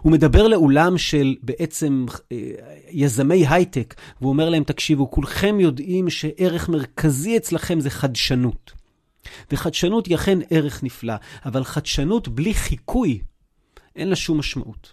[0.02, 2.38] הוא מדבר לאולם של בעצם אה,
[2.90, 8.79] יזמי הייטק, והוא אומר להם, תקשיבו, כולכם יודעים שערך מרכזי אצלכם זה חדשנות.
[9.52, 11.14] וחדשנות היא אכן ערך נפלא,
[11.44, 13.20] אבל חדשנות בלי חיקוי,
[13.96, 14.92] אין לה שום משמעות.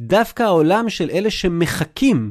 [0.00, 2.30] דווקא העולם של אלה שמחכים,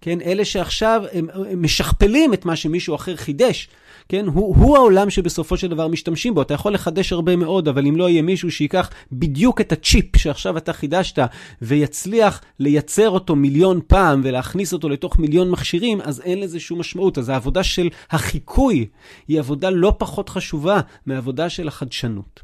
[0.00, 3.68] כן, אלה שעכשיו הם, הם משכפלים את מה שמישהו אחר חידש,
[4.08, 4.26] כן?
[4.26, 6.42] הוא, הוא העולם שבסופו של דבר משתמשים בו.
[6.42, 10.56] אתה יכול לחדש הרבה מאוד, אבל אם לא יהיה מישהו שייקח בדיוק את הצ'יפ שעכשיו
[10.56, 11.18] אתה חידשת,
[11.62, 17.18] ויצליח לייצר אותו מיליון פעם ולהכניס אותו לתוך מיליון מכשירים, אז אין לזה שום משמעות.
[17.18, 18.86] אז העבודה של החיקוי
[19.28, 22.40] היא עבודה לא פחות חשובה מהעבודה של החדשנות.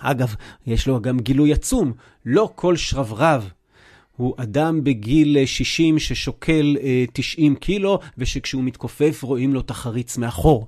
[0.00, 0.34] אגב,
[0.66, 1.92] יש לו גם גילוי עצום,
[2.26, 3.50] לא כל שרברב
[4.20, 6.76] הוא אדם בגיל 60 ששוקל
[7.12, 10.66] 90 קילו, ושכשהוא מתכופף רואים לו את החריץ מאחור.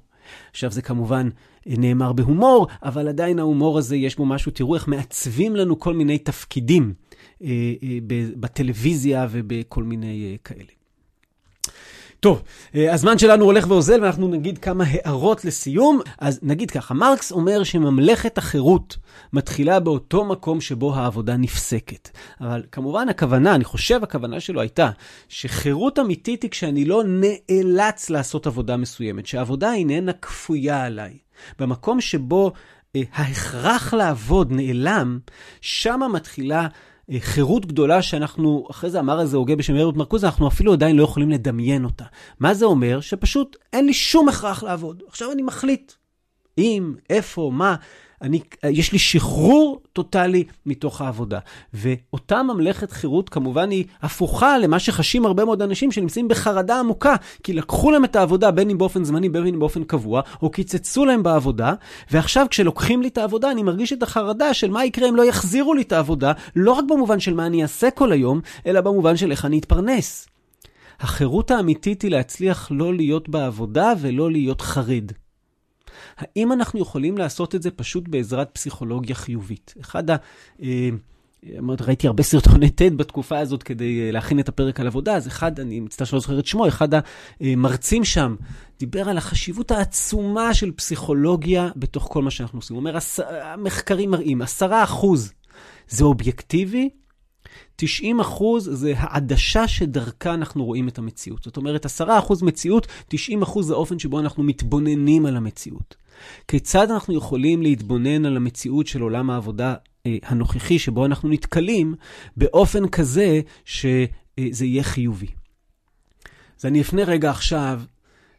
[0.51, 1.29] עכשיו זה כמובן
[1.67, 6.19] נאמר בהומור, אבל עדיין ההומור הזה יש בו משהו, תראו איך מעצבים לנו כל מיני
[6.19, 6.95] תפקידים
[7.43, 7.49] אה,
[7.83, 7.99] אה,
[8.37, 10.73] בטלוויזיה ובכל מיני אה, כאלה.
[12.23, 12.43] טוב,
[12.75, 16.01] אה, הזמן שלנו הולך ואוזל ואנחנו נגיד כמה הערות לסיום.
[16.19, 18.97] אז נגיד ככה, מרקס אומר שממלכת החירות
[19.33, 22.09] מתחילה באותו מקום שבו העבודה נפסקת.
[22.41, 24.91] אבל כמובן הכוונה, אני חושב הכוונה שלו הייתה,
[25.29, 31.19] שחירות אמיתית היא כשאני לא נאלץ לעשות עבודה מסוימת, שהעבודה איננה כפויה עליי.
[31.59, 32.53] במקום שבו
[32.97, 35.19] אה, ההכרח לעבוד נעלם,
[35.61, 36.69] שמה מתחילה
[37.19, 41.03] חירות גדולה שאנחנו, אחרי זה אמר איזה הוגה בשם אהוד מרקוז, אנחנו אפילו עדיין לא
[41.03, 42.05] יכולים לדמיין אותה.
[42.41, 43.01] מה זה אומר?
[43.01, 45.03] שפשוט אין לי שום הכרח לעבוד.
[45.09, 45.93] עכשיו אני מחליט
[46.59, 47.75] אם, איפה, מה.
[48.23, 51.39] אני, יש לי שחרור טוטאלי מתוך העבודה.
[51.75, 57.53] ואותה ממלכת חירות כמובן היא הפוכה למה שחשים הרבה מאוד אנשים שנמצאים בחרדה עמוקה, כי
[57.53, 61.23] לקחו להם את העבודה בין אם באופן זמני בין אם באופן קבוע, או קיצצו להם
[61.23, 61.75] בעבודה,
[62.11, 65.75] ועכשיו כשלוקחים לי את העבודה אני מרגיש את החרדה של מה יקרה אם לא יחזירו
[65.75, 69.31] לי את העבודה, לא רק במובן של מה אני אעשה כל היום, אלא במובן של
[69.31, 70.27] איך אני אתפרנס.
[71.01, 75.13] החירות האמיתית היא להצליח לא להיות בעבודה ולא להיות חרד.
[76.19, 79.75] האם אנחנו יכולים לעשות את זה פשוט בעזרת פסיכולוגיה חיובית?
[79.81, 80.17] אחד ה...
[80.63, 80.89] אה,
[81.81, 85.61] ראיתי הרבה סרטוני TED בתקופה הזאת כדי אה, להכין את הפרק על עבודה, אז אחד,
[85.61, 86.89] אני מצטער שלא זוכר את שמו, אחד
[87.41, 88.37] המרצים שם
[88.79, 92.77] דיבר על החשיבות העצומה של פסיכולוגיה בתוך כל מה שאנחנו עושים.
[92.77, 92.99] הוא אומר,
[93.43, 95.33] המחקרים מראים, עשרה אחוז
[95.89, 96.89] זה אובייקטיבי,
[97.77, 101.43] 90 אחוז זה העדשה שדרכה אנחנו רואים את המציאות.
[101.43, 105.97] זאת אומרת, 10 אחוז מציאות, 90 אחוז זה האופן שבו אנחנו מתבוננים על המציאות.
[106.49, 109.75] כיצד אנחנו יכולים להתבונן על המציאות של עולם העבודה
[110.07, 111.95] אה, הנוכחי שבו אנחנו נתקלים
[112.37, 115.27] באופן כזה שזה יהיה חיובי.
[116.61, 117.81] אז אני אפנה רגע עכשיו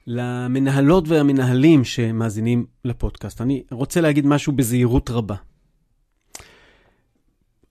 [0.08, 3.42] למנהלות והמנהלים שמאזינים לפודקאסט.
[3.42, 5.36] אני רוצה להגיד משהו בזהירות רבה.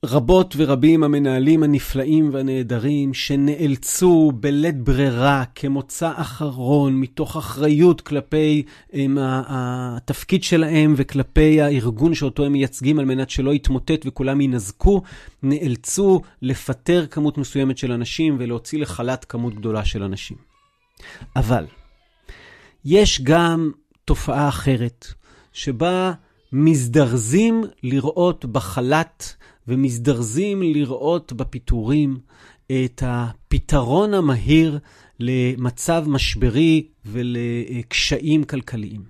[0.05, 10.43] רבות ורבים המנהלים הנפלאים והנהדרים שנאלצו בלית ברירה כמוצא אחרון מתוך אחריות כלפי הם, התפקיד
[10.43, 15.01] שלהם וכלפי הארגון שאותו הם מייצגים על מנת שלא יתמוטט וכולם ינזקו,
[15.43, 20.37] נאלצו לפטר כמות מסוימת של אנשים ולהוציא לחל"ת כמות גדולה של אנשים.
[21.35, 21.65] אבל
[22.85, 23.71] יש גם
[24.05, 25.07] תופעה אחרת
[25.53, 26.13] שבה
[26.53, 29.33] מזדרזים לראות בחל"ת
[29.67, 32.17] ומזדרזים לראות בפיטורים
[32.71, 34.79] את הפתרון המהיר
[35.19, 39.03] למצב משברי ולקשיים כלכליים.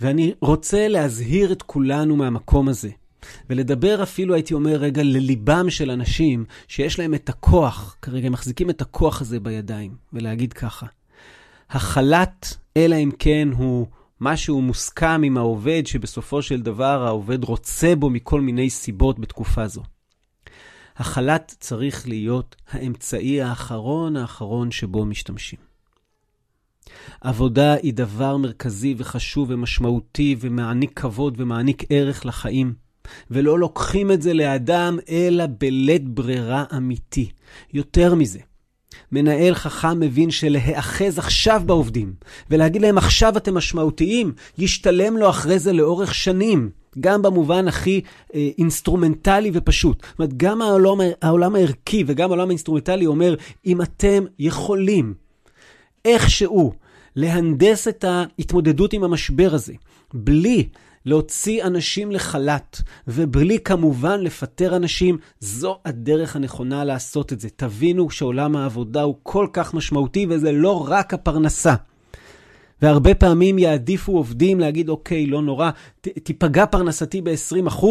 [0.00, 2.90] ואני רוצה להזהיר את כולנו מהמקום הזה,
[3.50, 8.70] ולדבר אפילו, הייתי אומר רגע, לליבם של אנשים שיש להם את הכוח, כרגע הם מחזיקים
[8.70, 10.86] את הכוח הזה בידיים, ולהגיד ככה,
[11.70, 13.86] החל"ת, אלא אם כן הוא
[14.20, 19.82] משהו מוסכם עם העובד, שבסופו של דבר העובד רוצה בו מכל מיני סיבות בתקופה זו.
[20.96, 25.58] החל"ת צריך להיות האמצעי האחרון האחרון שבו משתמשים.
[27.20, 32.74] עבודה היא דבר מרכזי וחשוב ומשמעותי ומעניק כבוד ומעניק ערך לחיים,
[33.30, 37.30] ולא לוקחים את זה לאדם אלא בלית ברירה אמיתי.
[37.72, 38.38] יותר מזה,
[39.12, 42.12] מנהל חכם מבין שלהיאחז עכשיו בעובדים
[42.50, 46.70] ולהגיד להם עכשיו אתם משמעותיים, ישתלם לו אחרי זה לאורך שנים.
[47.00, 48.00] גם במובן הכי
[48.34, 50.02] אה, אינסטרומנטלי ופשוט.
[50.02, 53.34] זאת אומרת, גם העולם, העולם הערכי וגם העולם האינסטרומנטלי אומר,
[53.66, 55.14] אם אתם יכולים
[56.04, 56.72] איכשהו
[57.16, 59.72] להנדס את ההתמודדות עם המשבר הזה,
[60.14, 60.68] בלי
[61.06, 67.48] להוציא אנשים לחל"ת, ובלי כמובן לפטר אנשים, זו הדרך הנכונה לעשות את זה.
[67.56, 71.74] תבינו שעולם העבודה הוא כל כך משמעותי, וזה לא רק הפרנסה.
[72.82, 77.84] והרבה פעמים יעדיפו עובדים להגיד, אוקיי, לא נורא, תיפגע פרנסתי ב-20%,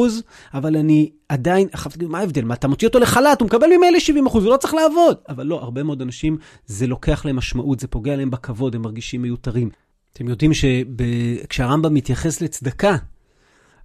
[0.54, 2.44] אבל אני עדיין, עכשיו תגיד, מה ההבדל?
[2.44, 5.18] מה, אתה מוציא אותו לחל"ת, הוא מקבל ממילא 70%, הוא לא צריך לעבוד.
[5.30, 9.22] אבל לא, הרבה מאוד אנשים, זה לוקח להם משמעות, זה פוגע להם בכבוד, הם מרגישים
[9.22, 9.70] מיותרים.
[10.16, 12.96] אתם יודעים שכשהרמב"ם מתייחס לצדקה,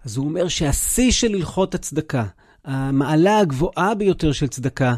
[0.05, 2.25] אז הוא אומר שהשיא של הלכות הצדקה,
[2.65, 4.95] המעלה הגבוהה ביותר של צדקה,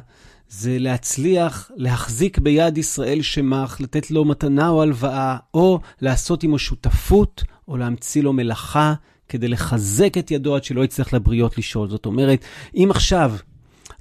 [0.49, 7.45] זה להצליח להחזיק ביד ישראל שמח, לתת לו מתנה או הלוואה, או לעשות עמו שותפות,
[7.69, 8.95] או להמציא לו מלאכה,
[9.29, 11.89] כדי לחזק את ידו עד שלא יצטרך לבריות לשאול.
[11.89, 13.35] זאת אומרת, אם עכשיו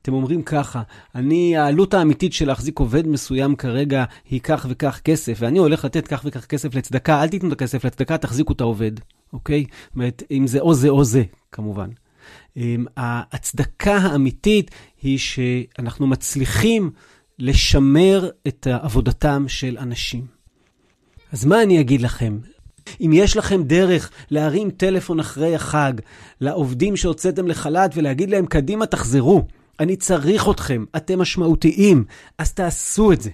[0.02, 0.82] אתם אומרים ככה,
[1.16, 6.08] אני, העלות האמיתית של להחזיק עובד מסוים כרגע היא כך וכך כסף, ואני הולך לתת
[6.08, 8.92] כך וכך כסף לצדקה, אל תיתנו את הכסף לצדקה, תחזיקו את העובד,
[9.34, 9.66] אוקיי?
[9.84, 11.90] זאת אומרת, אם זה או זה או זה, כמובן.
[12.58, 14.72] אמ, ההצדקה האמיתית
[15.02, 16.92] היא שאנחנו מצליחים
[17.40, 20.26] לשמר את עבודתם של אנשים.
[21.32, 22.38] אז מה אני אגיד לכם?
[23.02, 25.94] אם יש לכם דרך להרים טלפון אחרי החג
[26.42, 29.46] לעובדים שהוצאתם לחל"ת ולהגיד להם, קדימה, תחזרו.
[29.82, 32.04] אני צריך אתכם, אתם משמעותיים,
[32.38, 33.30] אז תעשו את זה.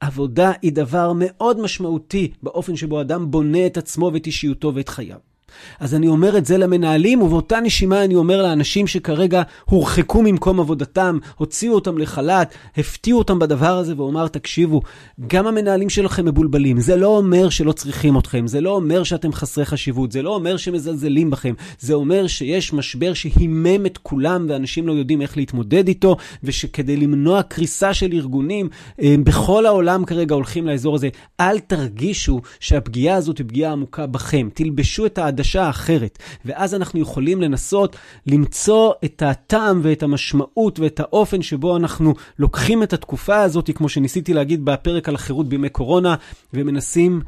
[0.00, 5.33] עבודה היא דבר מאוד משמעותי באופן שבו אדם בונה את עצמו ואת אישיותו ואת חייו.
[5.80, 11.18] אז אני אומר את זה למנהלים, ובאותה נשימה אני אומר לאנשים שכרגע הורחקו ממקום עבודתם,
[11.36, 14.82] הוציאו אותם לחל"ת, הפתיעו אותם בדבר הזה, ואומר, תקשיבו,
[15.26, 16.80] גם המנהלים שלכם מבולבלים.
[16.80, 20.56] זה לא אומר שלא צריכים אתכם, זה לא אומר שאתם חסרי חשיבות, זה לא אומר
[20.56, 26.16] שמזלזלים בכם, זה אומר שיש משבר שהימם את כולם, ואנשים לא יודעים איך להתמודד איתו,
[26.44, 28.68] ושכדי למנוע קריסה של ארגונים,
[29.02, 31.08] אה, בכל העולם כרגע הולכים לאזור הזה.
[31.40, 34.48] אל תרגישו שהפגיעה הזאת היא פגיעה עמוקה בכם.
[34.54, 35.43] תלבשו את העדשה.
[35.44, 36.18] הרגשה אחרת.
[36.44, 42.92] ואז אנחנו יכולים לנסות למצוא את הטעם ואת המשמעות ואת האופן שבו אנחנו לוקחים את
[42.92, 46.14] התקופה הזאת, כמו שניסיתי להגיד בפרק על החירות בימי קורונה,
[46.54, 47.20] ומנסים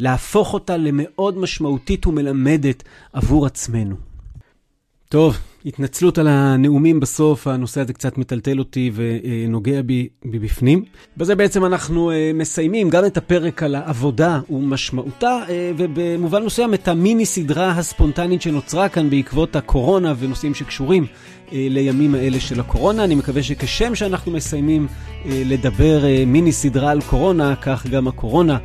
[0.00, 3.96] להפוך אותה למאוד משמעותית ומלמדת עבור עצמנו.
[5.08, 10.84] טוב, התנצלות על הנאומים בסוף, הנושא הזה קצת מטלטל אותי ונוגע בי מבפנים.
[11.16, 16.88] בזה בעצם אנחנו אה, מסיימים גם את הפרק על העבודה ומשמעותה, אה, ובמובן מסוים את
[16.88, 21.06] המיני סדרה הספונטנית שנוצרה כאן בעקבות הקורונה ונושאים שקשורים
[21.52, 23.04] לימים האלה של הקורונה.
[23.04, 24.86] אני מקווה שכשם שאנחנו מסיימים
[25.26, 28.58] לדבר מיני סדרה על קורונה, כך גם הקורונה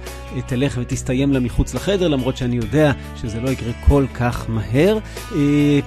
[0.46, 4.98] תלך ותסתיים לה מחוץ לחדר, למרות שאני יודע שזה לא יקרה כל כך מהר.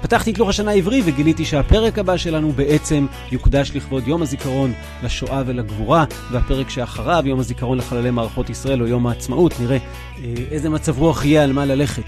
[0.03, 4.73] פתחתי את לוח השנה העברי וגיליתי שהפרק הבא שלנו בעצם יוקדש לכבוד יום הזיכרון
[5.05, 9.79] לשואה ולגבורה, והפרק שאחריו, יום הזיכרון לחללי מערכות ישראל או יום העצמאות, נראה
[10.51, 12.03] איזה מצב רוח יהיה על מה ללכת.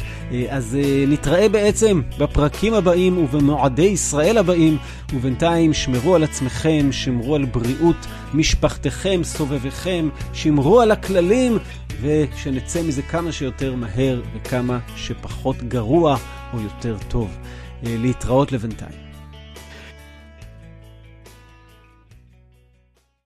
[0.49, 4.79] אז נתראה בעצם בפרקים הבאים ובמועדי ישראל הבאים,
[5.15, 11.59] ובינתיים שמרו על עצמכם, שמרו על בריאות משפחתכם, סובביכם, שמרו על הכללים,
[12.01, 16.17] ושנצא מזה כמה שיותר מהר וכמה שפחות גרוע
[16.53, 17.31] או יותר טוב.
[17.83, 19.04] להתראות לבינתיים.